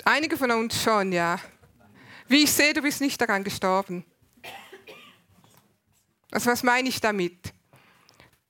Einige 0.06 0.38
von 0.38 0.52
uns 0.52 0.82
schon, 0.82 1.12
ja. 1.12 1.40
Wie 2.28 2.44
ich 2.44 2.52
sehe, 2.52 2.74
du 2.74 2.82
bist 2.82 3.00
nicht 3.00 3.20
daran 3.22 3.44
gestorben. 3.44 4.06
Also 6.32 6.50
was 6.52 6.64
meine 6.64 6.90
ich 6.90 7.00
damit? 7.00 7.54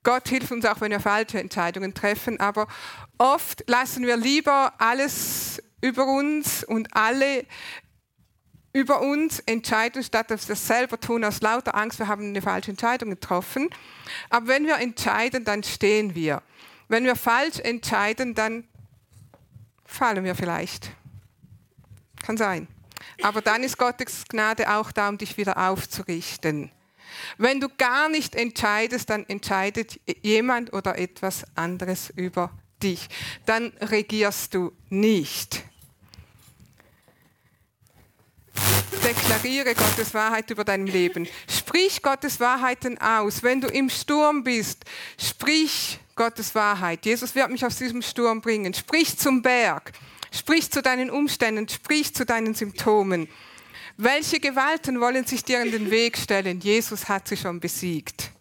Gott 0.04 0.28
hilft 0.28 0.52
uns 0.52 0.66
auch, 0.66 0.82
wenn 0.82 0.92
wir 0.92 1.00
falsche 1.00 1.40
Entscheidungen 1.40 1.94
treffen, 1.94 2.40
aber 2.40 2.68
oft 3.18 3.64
lassen 3.68 4.06
wir 4.06 4.18
lieber 4.18 4.74
alles 4.78 5.62
über 5.82 6.06
uns 6.06 6.64
und 6.64 6.96
alle 6.96 7.46
über 8.74 9.02
uns 9.02 9.40
entscheiden, 9.40 10.04
statt 10.04 10.32
dass 10.32 10.48
wir 10.48 10.56
das 10.56 10.66
selber 10.66 11.00
tun, 11.00 11.24
aus 11.24 11.42
lauter 11.42 11.76
Angst, 11.76 12.00
wir 12.00 12.08
haben 12.08 12.30
eine 12.30 12.42
falsche 12.42 12.72
Entscheidung 12.72 13.12
getroffen. 13.12 13.70
Aber 14.30 14.48
wenn 14.48 14.66
wir 14.66 14.78
entscheiden, 14.78 15.46
dann 15.46 15.64
stehen 15.64 16.16
wir. 16.16 16.42
Wenn 16.93 17.06
wir 17.06 17.15
falsch 17.15 17.58
entscheiden, 17.58 18.36
dann 18.36 18.65
fallen 19.84 20.23
wir 20.25 20.36
vielleicht. 20.36 20.91
Kann 22.23 22.38
sein. 22.38 22.67
Aber 23.23 23.41
dann 23.41 23.63
ist 23.63 23.79
Gottes 23.79 24.25
Gnade 24.29 24.71
auch 24.71 24.91
da, 24.91 25.10
um 25.10 25.17
dich 25.17 25.36
wieder 25.36 25.58
aufzurichten. 25.58 26.69
Wenn 27.39 27.60
du 27.60 27.69
gar 27.79 28.10
nicht 28.10 28.36
entscheidest, 28.36 29.10
dann 29.10 29.27
entscheidet 29.27 29.99
jemand 30.21 30.71
oder 30.71 30.99
etwas 30.99 31.43
anderes 31.56 32.12
über 32.12 32.51
dich. 32.84 33.10
Dann 33.47 33.73
regierst 33.82 34.53
du 34.53 34.71
nicht. 34.89 35.63
Deklariere 39.03 39.73
Gottes 39.73 40.13
Wahrheit 40.13 40.51
über 40.51 40.63
dein 40.63 40.86
Leben. 40.86 41.27
Sprich 41.49 42.03
Gottes 42.03 42.39
Wahrheiten 42.39 42.99
aus. 42.99 43.41
Wenn 43.41 43.62
du 43.62 43.67
im 43.67 43.89
Sturm 43.89 44.43
bist, 44.43 44.86
sprich 45.17 45.99
Gottes 46.15 46.54
Wahrheit. 46.56 47.06
Jesus 47.06 47.36
wird 47.36 47.49
mich 47.49 47.65
aus 47.65 47.78
diesem 47.78 48.02
Sturm 48.02 48.41
bringen. 48.41 48.73
Sprich 48.73 49.17
zum 49.17 49.41
Berg. 49.41 49.91
Sprich 50.32 50.71
zu 50.71 50.82
deinen 50.82 51.10
Umständen. 51.10 51.67
Sprich 51.67 52.13
zu 52.13 52.26
deinen 52.26 52.54
Symptomen. 52.54 53.28
Welche 53.98 54.40
Gewalten 54.40 55.00
wollen 55.00 55.25
sich 55.25 55.44
dir 55.44 55.62
in 55.62 55.71
den 55.71 55.92
Weg 55.92 56.17
stellen? 56.17 56.60
Jesus 56.60 57.08
hat 57.08 57.27
sie 57.27 57.38
schon 57.38 57.60
besiegt. 57.60 58.31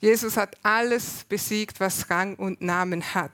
Jesus 0.00 0.36
hat 0.36 0.56
alles 0.62 1.24
besiegt, 1.28 1.80
was 1.80 2.08
Rang 2.08 2.36
und 2.36 2.62
Namen 2.62 3.14
hat. 3.14 3.32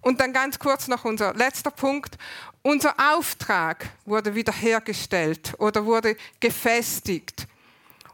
Und 0.00 0.20
dann 0.20 0.32
ganz 0.32 0.58
kurz 0.58 0.86
noch 0.86 1.04
unser 1.04 1.34
letzter 1.34 1.70
Punkt. 1.70 2.16
Unser 2.62 2.94
Auftrag 2.98 3.86
wurde 4.04 4.34
wiederhergestellt 4.34 5.54
oder 5.58 5.84
wurde 5.84 6.16
gefestigt. 6.40 7.46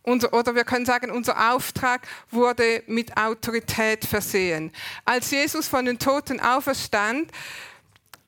Unser, 0.07 0.35
oder 0.35 0.55
wir 0.55 0.65
können 0.65 0.85
sagen, 0.85 1.11
unser 1.11 1.55
Auftrag 1.55 2.07
wurde 2.31 2.83
mit 2.87 3.17
Autorität 3.17 4.05
versehen. 4.05 4.71
Als 5.07 5.31
Jesus 5.31 5.67
von 5.67 5.87
den 5.87 5.99
Toten 5.99 6.41
auferstand, 6.41 7.33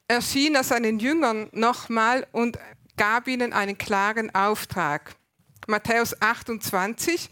erschien 0.09 0.55
er 0.55 0.65
seinen 0.65 0.99
Jüngern 0.99 1.49
nochmal 1.53 2.27
und 2.33 2.59
gab 2.97 3.29
ihnen 3.29 3.53
einen 3.53 3.77
klaren 3.77 4.35
Auftrag. 4.35 5.15
Matthäus 5.67 6.21
28. 6.23 7.29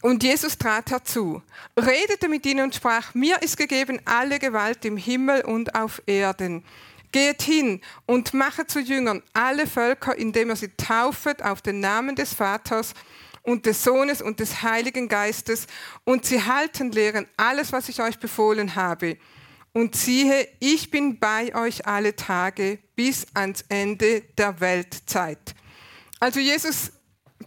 Und 0.00 0.22
Jesus 0.22 0.56
trat 0.56 0.90
herzu, 0.90 1.42
redete 1.78 2.28
mit 2.28 2.46
ihnen 2.46 2.64
und 2.64 2.74
sprach, 2.74 3.12
mir 3.12 3.42
ist 3.42 3.58
gegeben 3.58 4.00
alle 4.06 4.38
Gewalt 4.38 4.84
im 4.86 4.96
Himmel 4.96 5.42
und 5.42 5.74
auf 5.74 6.02
Erden. 6.06 6.64
Geht 7.14 7.42
hin 7.42 7.80
und 8.06 8.34
mache 8.34 8.66
zu 8.66 8.80
Jüngern 8.80 9.22
alle 9.34 9.68
Völker, 9.68 10.16
indem 10.16 10.50
er 10.50 10.56
sie 10.56 10.70
taufet 10.76 11.44
auf 11.44 11.62
den 11.62 11.78
Namen 11.78 12.16
des 12.16 12.34
Vaters 12.34 12.92
und 13.42 13.66
des 13.66 13.84
Sohnes 13.84 14.20
und 14.20 14.40
des 14.40 14.62
Heiligen 14.62 15.06
Geistes 15.06 15.68
und 16.02 16.26
sie 16.26 16.42
halten 16.42 16.90
lehren 16.90 17.28
alles, 17.36 17.70
was 17.70 17.88
ich 17.88 18.02
euch 18.02 18.18
befohlen 18.18 18.74
habe. 18.74 19.16
Und 19.72 19.94
siehe, 19.94 20.48
ich 20.58 20.90
bin 20.90 21.20
bei 21.20 21.54
euch 21.54 21.86
alle 21.86 22.16
Tage 22.16 22.80
bis 22.96 23.28
ans 23.32 23.64
Ende 23.68 24.22
der 24.36 24.58
Weltzeit. 24.58 25.54
Also 26.18 26.40
Jesus, 26.40 26.90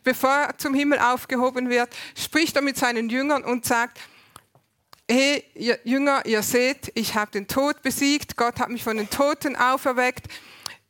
bevor 0.02 0.32
er 0.32 0.58
zum 0.58 0.76
Himmel 0.76 1.00
aufgehoben 1.00 1.70
wird, 1.70 1.90
spricht 2.16 2.56
er 2.56 2.62
mit 2.62 2.78
seinen 2.78 3.10
Jüngern 3.10 3.44
und 3.44 3.66
sagt, 3.66 4.00
hey 5.10 5.44
ihr 5.56 5.80
Jünger, 5.84 6.26
ihr 6.26 6.44
seht, 6.44 6.92
ich 6.96 7.16
habe 7.16 7.32
den 7.32 7.48
Tod 7.48 7.82
besiegt, 7.82 8.36
Gott 8.36 8.60
hat 8.60 8.70
mich 8.70 8.84
von 8.84 8.98
den 8.98 9.10
Toten 9.10 9.56
auferweckt. 9.56 10.28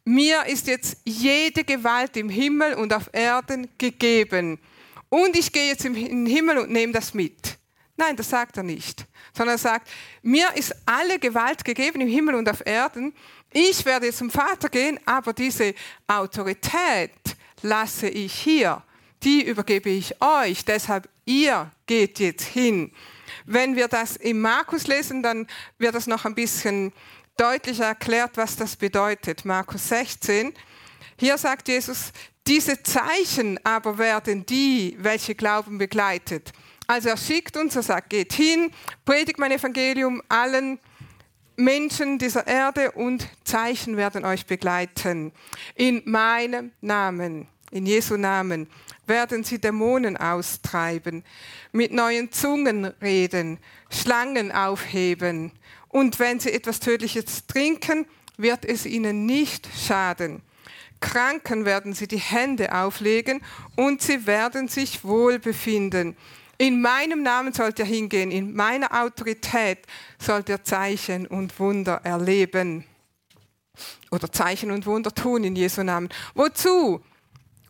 Mir 0.05 0.45
ist 0.45 0.67
jetzt 0.67 0.97
jede 1.05 1.63
Gewalt 1.63 2.17
im 2.17 2.29
Himmel 2.29 2.73
und 2.73 2.93
auf 2.93 3.09
Erden 3.11 3.67
gegeben. 3.77 4.59
Und 5.09 5.35
ich 5.35 5.51
gehe 5.51 5.67
jetzt 5.67 5.85
in 5.85 5.93
den 5.93 6.25
Himmel 6.25 6.57
und 6.59 6.71
nehme 6.71 6.93
das 6.93 7.13
mit. 7.13 7.57
Nein, 7.95 8.15
das 8.15 8.29
sagt 8.29 8.57
er 8.57 8.63
nicht, 8.63 9.05
sondern 9.35 9.55
er 9.55 9.59
sagt, 9.59 9.89
mir 10.21 10.47
ist 10.55 10.75
alle 10.85 11.17
Gewalt 11.19 11.65
gegeben 11.65 12.01
im 12.01 12.07
Himmel 12.07 12.35
und 12.35 12.47
auf 12.47 12.65
Erden. 12.65 13.13
Ich 13.51 13.83
werde 13.85 14.05
jetzt 14.05 14.19
zum 14.19 14.29
Vater 14.29 14.69
gehen, 14.69 14.99
aber 15.05 15.33
diese 15.33 15.73
Autorität 16.05 17.11
lasse 17.61 18.07
ich 18.07 18.33
hier. 18.33 18.83
Die 19.23 19.43
übergebe 19.43 19.89
ich 19.89 20.13
euch. 20.21 20.63
Deshalb, 20.63 21.09
ihr 21.25 21.71
geht 21.87 22.19
jetzt 22.19 22.45
hin. 22.45 22.91
Wenn 23.47 23.77
wir 23.77 23.87
das 23.87 24.17
im 24.17 24.41
Markus 24.41 24.87
lesen, 24.87 25.23
dann 25.23 25.47
wird 25.77 25.95
das 25.95 26.05
noch 26.05 26.25
ein 26.25 26.35
bisschen 26.35 26.91
deutlicher 27.37 27.85
erklärt, 27.85 28.35
was 28.35 28.57
das 28.57 28.75
bedeutet. 28.75 29.45
Markus 29.45 29.87
16. 29.87 30.53
Hier 31.17 31.37
sagt 31.37 31.69
Jesus, 31.69 32.11
diese 32.45 32.83
Zeichen 32.83 33.57
aber 33.65 33.97
werden 33.97 34.45
die, 34.45 34.97
welche 34.99 35.33
Glauben 35.33 35.77
begleitet. 35.77 36.51
Also 36.87 37.07
er 37.07 37.17
schickt 37.17 37.55
uns, 37.55 37.75
er 37.77 37.83
sagt, 37.83 38.09
geht 38.09 38.33
hin, 38.33 38.69
predigt 39.05 39.39
mein 39.39 39.51
Evangelium 39.51 40.21
allen 40.27 40.77
Menschen 41.55 42.19
dieser 42.19 42.45
Erde 42.47 42.91
und 42.91 43.27
Zeichen 43.45 43.95
werden 43.95 44.25
euch 44.25 44.45
begleiten. 44.45 45.31
In 45.73 46.01
meinem 46.05 46.71
Namen, 46.81 47.47
in 47.71 47.85
Jesu 47.85 48.17
Namen, 48.17 48.69
werden 49.07 49.43
sie 49.43 49.59
Dämonen 49.59 50.17
austreiben, 50.17 51.23
mit 51.71 51.91
neuen 51.91 52.31
Zungen 52.31 52.85
reden, 53.01 53.59
Schlangen 53.89 54.51
aufheben. 54.51 55.51
Und 55.89 56.19
wenn 56.19 56.39
sie 56.39 56.51
etwas 56.51 56.79
Tödliches 56.79 57.47
trinken, 57.47 58.05
wird 58.37 58.65
es 58.65 58.85
ihnen 58.85 59.25
nicht 59.25 59.67
schaden. 59.75 60.41
Kranken 60.99 61.65
werden 61.65 61.93
sie 61.93 62.07
die 62.07 62.19
Hände 62.19 62.73
auflegen 62.73 63.41
und 63.75 64.01
sie 64.01 64.25
werden 64.25 64.67
sich 64.67 65.03
wohl 65.03 65.39
befinden. 65.39 66.17
In 66.57 66.81
meinem 66.81 67.21
Namen 67.21 67.53
sollt 67.53 67.77
ihr 67.77 67.85
hingehen, 67.85 68.31
in 68.31 68.55
meiner 68.55 69.03
Autorität 69.03 69.79
sollt 70.17 70.49
ihr 70.49 70.63
Zeichen 70.63 71.27
und 71.27 71.59
Wunder 71.59 72.01
erleben. 72.03 72.83
Oder 74.09 74.31
Zeichen 74.31 74.71
und 74.71 74.87
Wunder 74.87 75.13
tun 75.13 75.43
in 75.43 75.55
Jesu 75.55 75.83
Namen. 75.83 76.09
Wozu? 76.33 77.01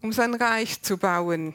Um 0.08 0.14
sein 0.14 0.36
Reich 0.36 0.82
zu 0.84 0.96
bauen, 0.98 1.54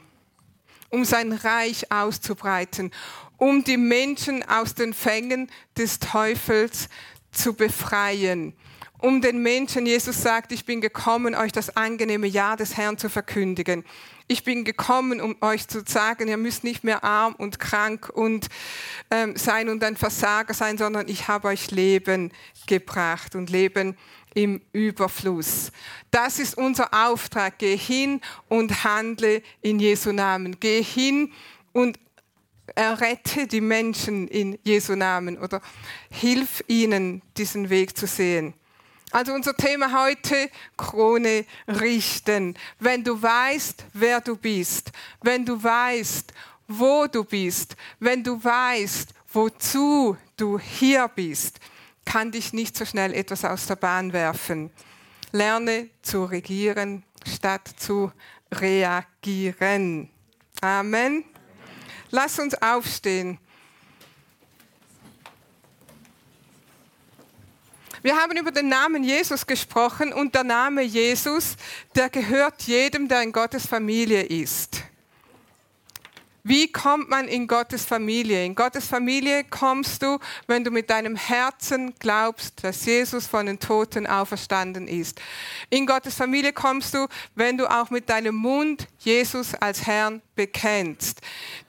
um 0.91 1.05
sein 1.05 1.31
Reich 1.31 1.91
auszubreiten, 1.91 2.91
um 3.37 3.63
die 3.63 3.77
Menschen 3.77 4.47
aus 4.47 4.75
den 4.75 4.93
Fängen 4.93 5.49
des 5.75 5.97
Teufels 5.97 6.87
zu 7.31 7.55
befreien 7.55 8.53
um 9.03 9.19
den 9.19 9.43
Menschen. 9.43 9.85
Jesus 9.85 10.21
sagt, 10.21 10.53
ich 10.53 10.63
bin 10.63 10.79
gekommen, 10.79 11.35
euch 11.35 11.51
das 11.51 11.75
angenehme 11.75 12.25
Ja 12.25 12.55
des 12.55 12.77
Herrn 12.77 12.97
zu 12.97 13.09
verkündigen. 13.09 13.83
Ich 14.29 14.45
bin 14.45 14.63
gekommen, 14.63 15.19
um 15.19 15.35
euch 15.41 15.67
zu 15.67 15.81
sagen, 15.85 16.29
ihr 16.29 16.37
müsst 16.37 16.63
nicht 16.63 16.85
mehr 16.85 17.03
arm 17.03 17.35
und 17.35 17.59
krank 17.59 18.07
und 18.07 18.47
ähm, 19.11 19.35
sein 19.35 19.67
und 19.67 19.83
ein 19.83 19.97
Versager 19.97 20.53
sein, 20.53 20.77
sondern 20.77 21.09
ich 21.09 21.27
habe 21.27 21.49
euch 21.49 21.71
Leben 21.71 22.31
gebracht 22.65 23.35
und 23.35 23.49
Leben 23.49 23.97
im 24.33 24.61
Überfluss. 24.71 25.71
Das 26.11 26.39
ist 26.39 26.57
unser 26.57 26.93
Auftrag. 26.93 27.57
Geh 27.59 27.77
hin 27.77 28.21
und 28.49 28.83
handle 28.83 29.41
in 29.61 29.79
Jesu 29.79 30.11
Namen. 30.11 30.59
Geh 30.59 30.83
hin 30.83 31.31
und 31.71 31.99
errette 32.75 33.47
die 33.47 33.61
Menschen 33.61 34.27
in 34.27 34.57
Jesu 34.63 34.95
Namen 34.95 35.37
oder 35.37 35.61
hilf 36.09 36.63
ihnen, 36.67 37.21
diesen 37.37 37.69
Weg 37.69 37.97
zu 37.97 38.07
sehen. 38.07 38.53
Also 39.11 39.33
unser 39.33 39.55
Thema 39.55 40.03
heute, 40.05 40.49
Krone 40.75 41.45
richten. 41.67 42.55
Wenn 42.79 43.03
du 43.03 43.21
weißt, 43.21 43.85
wer 43.93 44.21
du 44.21 44.35
bist, 44.35 44.91
wenn 45.21 45.45
du 45.45 45.61
weißt, 45.61 46.33
wo 46.67 47.05
du 47.05 47.23
bist, 47.23 47.75
wenn 47.99 48.23
du 48.23 48.43
weißt, 48.43 49.13
wozu 49.31 50.17
du 50.35 50.57
hier 50.57 51.07
bist, 51.07 51.59
kann 52.05 52.31
dich 52.31 52.53
nicht 52.53 52.77
so 52.77 52.85
schnell 52.85 53.13
etwas 53.13 53.45
aus 53.45 53.67
der 53.67 53.75
Bahn 53.75 54.13
werfen. 54.13 54.71
Lerne 55.31 55.89
zu 56.01 56.25
regieren 56.25 57.03
statt 57.27 57.69
zu 57.77 58.11
reagieren. 58.51 60.09
Amen. 60.61 61.25
Lass 62.11 62.39
uns 62.39 62.53
aufstehen. 62.61 63.39
Wir 68.01 68.17
haben 68.17 68.37
über 68.37 68.51
den 68.51 68.67
Namen 68.67 69.03
Jesus 69.03 69.47
gesprochen 69.47 70.11
und 70.11 70.35
der 70.35 70.43
Name 70.43 70.81
Jesus, 70.81 71.55
der 71.95 72.09
gehört 72.09 72.61
jedem, 72.63 73.07
der 73.07 73.21
in 73.23 73.31
Gottes 73.31 73.65
Familie 73.65 74.23
ist. 74.23 74.83
Wie 76.45 76.69
kommt 76.69 77.09
man 77.09 77.29
in 77.29 77.47
Gottes 77.47 77.85
Familie? 77.85 78.43
In 78.45 78.53
Gottes 78.53 78.85
Familie 78.87 79.45
kommst 79.45 80.03
du, 80.03 80.19
wenn 80.45 80.65
du 80.65 80.71
mit 80.71 80.89
deinem 80.89 81.15
Herzen 81.15 81.95
glaubst, 81.99 82.65
dass 82.65 82.85
Jesus 82.85 83.27
von 83.27 83.45
den 83.45 83.59
Toten 83.59 84.05
auferstanden 84.05 84.89
ist. 84.89 85.21
In 85.69 85.85
Gottes 85.85 86.15
Familie 86.15 86.51
kommst 86.51 86.95
du, 86.95 87.07
wenn 87.35 87.57
du 87.57 87.65
auch 87.65 87.91
mit 87.91 88.09
deinem 88.09 88.35
Mund 88.35 88.89
Jesus 88.99 89.55
als 89.55 89.87
Herrn 89.87 90.21
bekennst. 90.35 91.21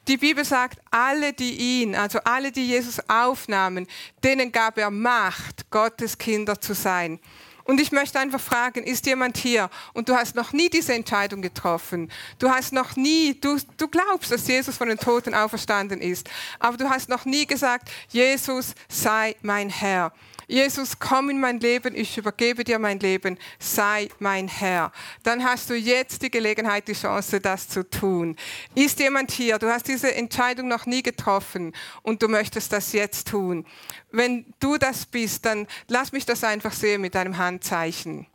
Die 0.08 0.16
Bibel 0.16 0.44
sagt, 0.44 0.80
alle, 0.90 1.32
die 1.32 1.82
ihn, 1.82 1.94
also 1.94 2.18
alle, 2.24 2.50
die 2.50 2.66
Jesus 2.66 2.98
aufnahmen, 3.08 3.86
denen 4.24 4.50
gab 4.50 4.76
er 4.76 4.90
Macht, 4.90 5.70
Gottes 5.70 6.18
Kinder 6.18 6.60
zu 6.60 6.74
sein. 6.74 7.20
Und 7.64 7.80
ich 7.80 7.92
möchte 7.92 8.18
einfach 8.18 8.40
fragen, 8.40 8.84
ist 8.84 9.06
jemand 9.06 9.38
hier 9.38 9.70
und 9.94 10.08
du 10.08 10.14
hast 10.14 10.34
noch 10.34 10.52
nie 10.52 10.68
diese 10.68 10.92
Entscheidung 10.92 11.40
getroffen? 11.40 12.10
Du 12.38 12.50
hast 12.50 12.72
noch 12.72 12.94
nie, 12.94 13.38
du, 13.40 13.58
du 13.78 13.88
glaubst, 13.88 14.30
dass 14.30 14.46
Jesus 14.46 14.76
von 14.76 14.88
den 14.88 14.98
Toten 14.98 15.34
auferstanden 15.34 16.00
ist, 16.00 16.28
aber 16.58 16.76
du 16.76 16.88
hast 16.88 17.08
noch 17.08 17.24
nie 17.24 17.46
gesagt, 17.46 17.90
Jesus 18.10 18.74
sei 18.88 19.34
mein 19.40 19.70
Herr. 19.70 20.12
Jesus, 20.46 20.98
komm 20.98 21.30
in 21.30 21.40
mein 21.40 21.60
Leben, 21.60 21.94
ich 21.94 22.18
übergebe 22.18 22.64
dir 22.64 22.78
mein 22.78 23.00
Leben, 23.00 23.38
sei 23.58 24.08
mein 24.18 24.48
Herr. 24.48 24.92
Dann 25.22 25.44
hast 25.44 25.70
du 25.70 25.74
jetzt 25.74 26.22
die 26.22 26.30
Gelegenheit, 26.30 26.88
die 26.88 26.92
Chance, 26.92 27.40
das 27.40 27.68
zu 27.68 27.88
tun. 27.88 28.36
Ist 28.74 29.00
jemand 29.00 29.30
hier, 29.30 29.58
du 29.58 29.68
hast 29.68 29.88
diese 29.88 30.14
Entscheidung 30.14 30.68
noch 30.68 30.86
nie 30.86 31.02
getroffen 31.02 31.72
und 32.02 32.22
du 32.22 32.28
möchtest 32.28 32.72
das 32.72 32.92
jetzt 32.92 33.28
tun. 33.28 33.64
Wenn 34.10 34.46
du 34.60 34.76
das 34.76 35.06
bist, 35.06 35.44
dann 35.46 35.66
lass 35.88 36.12
mich 36.12 36.26
das 36.26 36.44
einfach 36.44 36.72
sehen 36.72 37.00
mit 37.00 37.14
deinem 37.14 37.38
Handzeichen. 37.38 38.26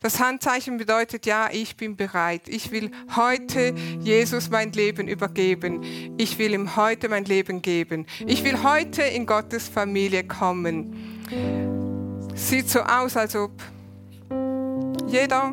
Das 0.00 0.20
Handzeichen 0.20 0.76
bedeutet, 0.76 1.26
ja, 1.26 1.48
ich 1.50 1.76
bin 1.76 1.96
bereit. 1.96 2.42
Ich 2.46 2.70
will 2.70 2.90
heute 3.16 3.74
Jesus 4.00 4.48
mein 4.48 4.70
Leben 4.72 5.08
übergeben. 5.08 6.14
Ich 6.18 6.38
will 6.38 6.54
ihm 6.54 6.76
heute 6.76 7.08
mein 7.08 7.24
Leben 7.24 7.62
geben. 7.62 8.06
Ich 8.24 8.44
will 8.44 8.62
heute 8.62 9.02
in 9.02 9.26
Gottes 9.26 9.68
Familie 9.68 10.22
kommen. 10.24 11.24
Sieht 12.34 12.70
so 12.70 12.80
aus, 12.80 13.16
als 13.16 13.34
ob 13.34 13.50
jeder 15.08 15.52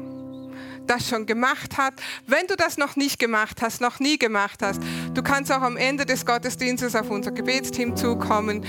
das 0.85 1.09
schon 1.09 1.25
gemacht 1.25 1.79
hat. 1.79 1.95
Wenn 2.27 2.45
du 2.45 2.55
das 2.55 2.77
noch 2.77 2.95
nicht 2.95 3.17
gemacht 3.17 3.63
hast, 3.63 3.81
noch 3.81 3.99
nie 3.99 4.19
gemacht 4.19 4.61
hast, 4.61 4.79
du 5.15 5.23
kannst 5.23 5.51
auch 5.51 5.61
am 5.61 5.77
Ende 5.77 6.05
des 6.05 6.23
Gottesdienstes 6.23 6.95
auf 6.95 7.09
unser 7.09 7.31
Gebetsteam 7.31 7.95
zukommen 7.95 8.63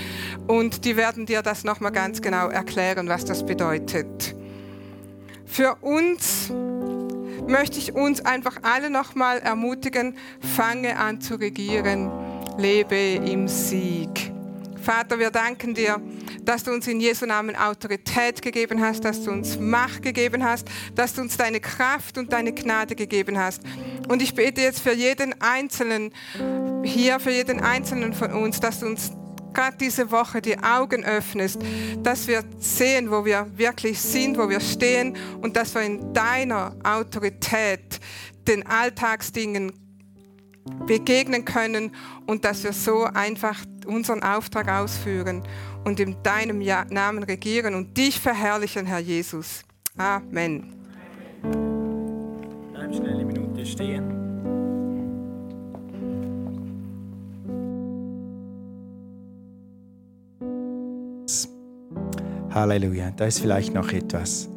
und 0.47 0.85
die 0.85 0.97
werden 0.97 1.27
dir 1.27 1.43
das 1.43 1.63
nochmal 1.63 1.91
ganz 1.91 2.21
genau 2.21 2.47
erklären, 2.47 3.07
was 3.07 3.25
das 3.25 3.45
bedeutet. 3.45 4.35
Für 5.47 5.75
uns 5.81 6.51
möchte 7.47 7.79
ich 7.79 7.95
uns 7.95 8.23
einfach 8.23 8.57
alle 8.61 8.89
nochmal 8.89 9.39
ermutigen, 9.39 10.15
fange 10.55 10.97
an 10.97 11.21
zu 11.21 11.35
regieren, 11.35 12.11
lebe 12.57 12.95
im 12.95 13.47
Sieg. 13.47 14.31
Vater, 14.81 15.19
wir 15.19 15.31
danken 15.31 15.73
dir, 15.73 15.99
dass 16.43 16.63
du 16.63 16.71
uns 16.71 16.87
in 16.87 17.01
Jesu 17.01 17.25
Namen 17.25 17.55
Autorität 17.55 18.41
gegeben 18.41 18.81
hast, 18.81 19.03
dass 19.03 19.23
du 19.23 19.31
uns 19.31 19.59
Macht 19.59 20.01
gegeben 20.01 20.43
hast, 20.43 20.67
dass 20.95 21.13
du 21.13 21.21
uns 21.21 21.35
deine 21.35 21.59
Kraft 21.59 22.17
und 22.17 22.31
deine 22.31 22.53
Gnade 22.53 22.95
gegeben 22.95 23.37
hast. 23.37 23.63
Und 24.07 24.21
ich 24.21 24.33
bete 24.33 24.61
jetzt 24.61 24.79
für 24.79 24.93
jeden 24.93 25.41
Einzelnen 25.41 26.13
hier, 26.83 27.19
für 27.19 27.31
jeden 27.31 27.59
Einzelnen 27.59 28.13
von 28.13 28.31
uns, 28.31 28.59
dass 28.59 28.79
du 28.79 28.85
uns 28.85 29.11
gerade 29.57 29.77
diese 29.77 30.11
Woche 30.11 30.39
die 30.39 30.57
Augen 30.59 31.03
öffnest, 31.03 31.59
dass 32.03 32.27
wir 32.27 32.43
sehen, 32.59 33.09
wo 33.09 33.25
wir 33.25 33.47
wirklich 33.57 33.99
sind, 33.99 34.37
wo 34.37 34.47
wir 34.47 34.59
stehen 34.59 35.17
und 35.41 35.55
dass 35.55 35.73
wir 35.73 35.81
in 35.81 36.13
deiner 36.13 36.75
Autorität 36.83 37.99
den 38.47 38.65
Alltagsdingen 38.67 39.71
begegnen 40.85 41.43
können 41.43 41.91
und 42.27 42.45
dass 42.45 42.63
wir 42.63 42.73
so 42.73 43.05
einfach 43.05 43.57
unseren 43.87 44.21
Auftrag 44.21 44.69
ausführen 44.69 45.41
und 45.85 45.99
in 45.99 46.21
deinem 46.21 46.59
Namen 46.59 47.23
regieren 47.23 47.73
und 47.73 47.97
dich 47.97 48.19
verherrlichen, 48.19 48.85
Herr 48.85 48.99
Jesus. 48.99 49.63
Amen. 49.97 50.75
Bleib 52.73 52.93
schnell 52.93 53.15
eine 53.15 53.25
Minute 53.25 53.65
stehen. 53.65 54.26
Halleluja, 62.61 63.11
da 63.11 63.25
ist 63.25 63.39
vielleicht 63.39 63.73
noch 63.73 63.91
etwas. 63.91 64.49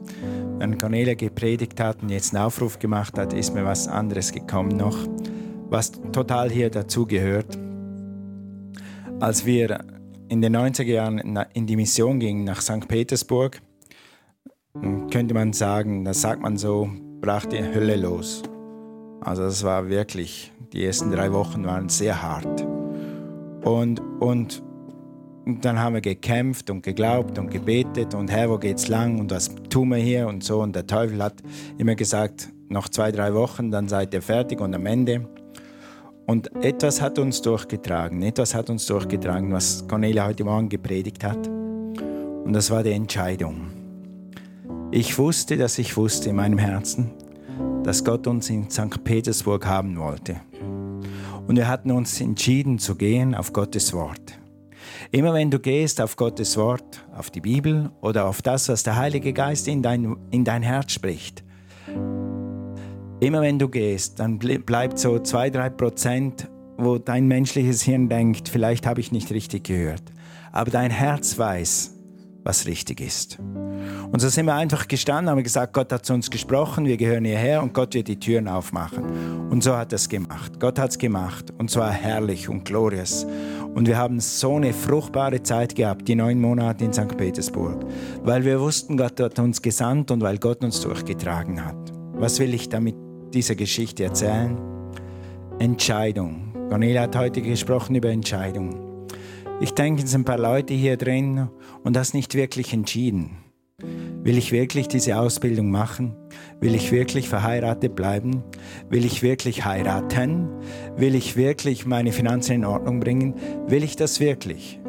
Wenn 0.58 0.76
Cornelia 0.78 1.14
gepredigt 1.14 1.80
hat 1.80 2.02
und 2.02 2.10
jetzt 2.10 2.34
einen 2.34 2.44
Aufruf 2.44 2.78
gemacht 2.78 3.16
hat, 3.18 3.32
ist 3.32 3.54
mir 3.54 3.64
was 3.64 3.88
anderes 3.88 4.32
gekommen 4.32 4.76
noch, 4.76 4.96
was 5.70 5.92
total 6.12 6.50
hier 6.50 6.70
dazugehört. 6.70 7.58
Als 9.20 9.46
wir 9.46 9.78
in 10.28 10.40
den 10.42 10.56
90er 10.56 10.84
Jahren 10.84 11.18
in 11.54 11.66
die 11.66 11.76
Mission 11.76 12.20
gingen 12.20 12.44
nach 12.44 12.60
St. 12.60 12.86
Petersburg, 12.88 13.60
könnte 15.10 15.34
man 15.34 15.52
sagen, 15.52 16.04
das 16.04 16.20
sagt 16.20 16.42
man 16.42 16.56
so, 16.56 16.90
brach 17.20 17.46
die 17.46 17.62
Hölle 17.62 17.96
los. 17.96 18.42
Also 19.20 19.42
das 19.42 19.64
war 19.64 19.88
wirklich, 19.88 20.52
die 20.72 20.84
ersten 20.84 21.10
drei 21.10 21.32
Wochen 21.32 21.64
waren 21.64 21.88
sehr 21.88 22.22
hart. 22.22 22.66
Und, 23.64 24.00
und 24.20 24.62
und 25.46 25.64
dann 25.64 25.78
haben 25.78 25.94
wir 25.94 26.00
gekämpft 26.00 26.70
und 26.70 26.82
geglaubt 26.82 27.38
und 27.38 27.50
gebetet 27.50 28.14
und 28.14 28.30
Herr, 28.30 28.50
wo 28.50 28.58
geht's 28.58 28.88
lang 28.88 29.18
und 29.18 29.30
was 29.30 29.50
tun 29.68 29.88
wir 29.88 29.96
hier 29.96 30.28
und 30.28 30.44
so. 30.44 30.60
Und 30.60 30.76
der 30.76 30.86
Teufel 30.86 31.22
hat 31.22 31.34
immer 31.78 31.94
gesagt, 31.94 32.50
noch 32.68 32.88
zwei, 32.88 33.10
drei 33.10 33.34
Wochen, 33.34 33.70
dann 33.70 33.88
seid 33.88 34.14
ihr 34.14 34.22
fertig 34.22 34.60
und 34.60 34.74
am 34.74 34.86
Ende. 34.86 35.28
Und 36.26 36.54
etwas 36.62 37.00
hat 37.00 37.18
uns 37.18 37.42
durchgetragen, 37.42 38.22
etwas 38.22 38.54
hat 38.54 38.70
uns 38.70 38.86
durchgetragen, 38.86 39.52
was 39.52 39.86
Cornelia 39.88 40.26
heute 40.26 40.44
Morgen 40.44 40.68
gepredigt 40.68 41.24
hat. 41.24 41.48
Und 41.48 42.52
das 42.52 42.70
war 42.70 42.82
die 42.82 42.92
Entscheidung. 42.92 43.68
Ich 44.92 45.18
wusste, 45.18 45.56
dass 45.56 45.78
ich 45.78 45.96
wusste 45.96 46.30
in 46.30 46.36
meinem 46.36 46.58
Herzen, 46.58 47.10
dass 47.82 48.04
Gott 48.04 48.26
uns 48.26 48.50
in 48.50 48.70
St. 48.70 49.02
Petersburg 49.02 49.66
haben 49.66 49.96
wollte. 49.98 50.36
Und 51.48 51.56
wir 51.56 51.66
hatten 51.66 51.90
uns 51.90 52.20
entschieden 52.20 52.78
zu 52.78 52.94
gehen 52.94 53.34
auf 53.34 53.52
Gottes 53.52 53.92
Wort. 53.92 54.39
Immer 55.12 55.34
wenn 55.34 55.50
du 55.50 55.58
gehst 55.58 56.00
auf 56.00 56.14
Gottes 56.14 56.56
Wort, 56.56 57.04
auf 57.16 57.30
die 57.30 57.40
Bibel 57.40 57.90
oder 58.00 58.26
auf 58.26 58.42
das, 58.42 58.68
was 58.68 58.84
der 58.84 58.94
Heilige 58.94 59.32
Geist 59.32 59.66
in 59.66 59.82
dein, 59.82 60.16
in 60.30 60.44
dein 60.44 60.62
Herz 60.62 60.92
spricht, 60.92 61.42
immer 63.18 63.40
wenn 63.40 63.58
du 63.58 63.68
gehst, 63.68 64.20
dann 64.20 64.38
bleibt 64.38 65.00
so 65.00 65.18
zwei, 65.18 65.50
drei 65.50 65.68
Prozent, 65.68 66.48
wo 66.78 66.98
dein 66.98 67.26
menschliches 67.26 67.82
Hirn 67.82 68.08
denkt, 68.08 68.48
vielleicht 68.48 68.86
habe 68.86 69.00
ich 69.00 69.10
nicht 69.10 69.32
richtig 69.32 69.64
gehört. 69.64 70.02
Aber 70.52 70.70
dein 70.70 70.92
Herz 70.92 71.36
weiß, 71.36 71.98
was 72.44 72.66
richtig 72.66 73.00
ist. 73.00 73.40
Und 74.12 74.20
so 74.20 74.28
sind 74.28 74.46
wir 74.46 74.54
einfach 74.54 74.86
gestanden, 74.86 75.28
haben 75.28 75.42
gesagt, 75.42 75.72
Gott 75.72 75.92
hat 75.92 76.06
zu 76.06 76.14
uns 76.14 76.30
gesprochen, 76.30 76.84
wir 76.84 76.96
gehören 76.96 77.24
hierher 77.24 77.64
und 77.64 77.74
Gott 77.74 77.94
wird 77.94 78.06
die 78.06 78.20
Türen 78.20 78.46
aufmachen. 78.46 79.39
Und 79.50 79.64
so 79.64 79.76
hat 79.76 79.92
er 79.92 79.96
es 79.96 80.08
gemacht. 80.08 80.60
Gott 80.60 80.78
hat 80.78 80.92
es 80.92 80.98
gemacht 80.98 81.52
und 81.58 81.70
zwar 81.70 81.90
herrlich 81.90 82.48
und 82.48 82.64
glorious. 82.64 83.26
Und 83.74 83.88
wir 83.88 83.98
haben 83.98 84.20
so 84.20 84.54
eine 84.54 84.72
fruchtbare 84.72 85.42
Zeit 85.42 85.74
gehabt, 85.74 86.06
die 86.06 86.14
neun 86.14 86.40
Monate 86.40 86.84
in 86.84 86.92
St. 86.92 87.16
Petersburg, 87.16 87.84
weil 88.22 88.44
wir 88.44 88.60
wussten, 88.60 88.96
Gott 88.96 89.18
hat 89.18 89.38
uns 89.40 89.60
gesandt 89.60 90.12
und 90.12 90.22
weil 90.22 90.38
Gott 90.38 90.62
uns 90.62 90.80
durchgetragen 90.80 91.64
hat. 91.64 91.92
Was 92.14 92.38
will 92.38 92.54
ich 92.54 92.68
damit 92.68 92.94
dieser 93.34 93.56
Geschichte 93.56 94.04
erzählen? 94.04 94.56
Entscheidung. 95.58 96.52
Cornelia 96.68 97.02
hat 97.02 97.16
heute 97.16 97.42
gesprochen 97.42 97.96
über 97.96 98.10
Entscheidung. 98.10 99.06
Ich 99.60 99.72
denke, 99.74 100.04
es 100.04 100.12
sind 100.12 100.22
ein 100.22 100.24
paar 100.24 100.38
Leute 100.38 100.74
hier 100.74 100.96
drin 100.96 101.48
und 101.82 101.96
das 101.96 102.14
nicht 102.14 102.34
wirklich 102.36 102.72
entschieden. 102.72 103.38
Will 104.22 104.38
ich 104.38 104.52
wirklich 104.52 104.86
diese 104.86 105.18
Ausbildung 105.18 105.70
machen? 105.70 106.14
Will 106.60 106.74
ich 106.74 106.92
wirklich 106.92 107.28
verheiratet 107.28 107.94
bleiben? 107.94 108.42
Will 108.88 109.04
ich 109.04 109.22
wirklich 109.22 109.64
heiraten? 109.64 110.48
Will 110.96 111.14
ich 111.14 111.36
wirklich 111.36 111.86
meine 111.86 112.12
Finanzen 112.12 112.52
in 112.52 112.64
Ordnung 112.64 113.00
bringen? 113.00 113.34
Will 113.66 113.82
ich 113.82 113.96
das 113.96 114.20
wirklich? 114.20 114.80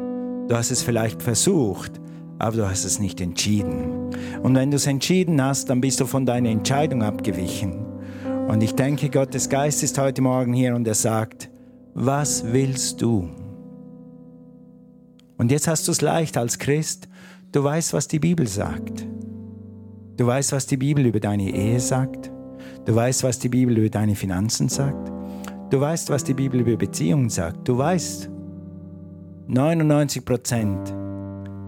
Du 0.48 0.56
hast 0.56 0.70
es 0.70 0.82
vielleicht 0.82 1.22
versucht, 1.22 2.00
aber 2.38 2.56
du 2.56 2.68
hast 2.68 2.84
es 2.84 2.98
nicht 2.98 3.20
entschieden. 3.20 4.10
Und 4.42 4.54
wenn 4.54 4.70
du 4.70 4.76
es 4.76 4.86
entschieden 4.86 5.42
hast, 5.42 5.70
dann 5.70 5.80
bist 5.80 6.00
du 6.00 6.06
von 6.06 6.26
deiner 6.26 6.50
Entscheidung 6.50 7.02
abgewichen. 7.02 7.86
Und 8.48 8.62
ich 8.62 8.74
denke, 8.74 9.08
Gottes 9.08 9.48
Geist 9.48 9.82
ist 9.82 9.98
heute 9.98 10.20
Morgen 10.20 10.52
hier 10.52 10.74
und 10.74 10.86
er 10.86 10.94
sagt, 10.94 11.48
was 11.94 12.44
willst 12.52 13.00
du? 13.00 13.30
Und 15.38 15.50
jetzt 15.50 15.68
hast 15.68 15.88
du 15.88 15.92
es 15.92 16.00
leicht 16.00 16.36
als 16.36 16.58
Christ. 16.58 17.08
Du 17.50 17.64
weißt, 17.64 17.92
was 17.92 18.08
die 18.08 18.18
Bibel 18.18 18.46
sagt. 18.46 19.06
Du 20.16 20.26
weißt, 20.26 20.52
was 20.52 20.66
die 20.66 20.76
Bibel 20.76 21.06
über 21.06 21.20
deine 21.20 21.50
Ehe 21.50 21.80
sagt. 21.80 22.30
Du 22.84 22.94
weißt, 22.94 23.22
was 23.22 23.38
die 23.38 23.48
Bibel 23.48 23.78
über 23.78 23.88
deine 23.88 24.14
Finanzen 24.14 24.68
sagt. 24.68 25.10
Du 25.70 25.80
weißt, 25.80 26.10
was 26.10 26.22
die 26.22 26.34
Bibel 26.34 26.60
über 26.60 26.76
Beziehungen 26.76 27.30
sagt. 27.30 27.66
Du 27.66 27.78
weißt, 27.78 28.28
99 29.46 30.24
Prozent 30.24 30.94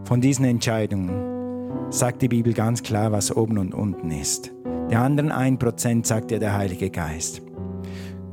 von 0.04 0.20
diesen 0.20 0.44
Entscheidungen 0.44 1.90
sagt 1.90 2.20
die 2.20 2.28
Bibel 2.28 2.52
ganz 2.52 2.82
klar, 2.82 3.12
was 3.12 3.34
oben 3.34 3.56
und 3.56 3.72
unten 3.72 4.10
ist. 4.10 4.52
Die 4.90 4.96
anderen 4.96 5.32
1 5.32 5.58
Prozent 5.58 6.06
sagt 6.06 6.30
dir 6.30 6.38
der 6.38 6.54
Heilige 6.54 6.90
Geist. 6.90 7.40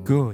Gut. 0.05 0.29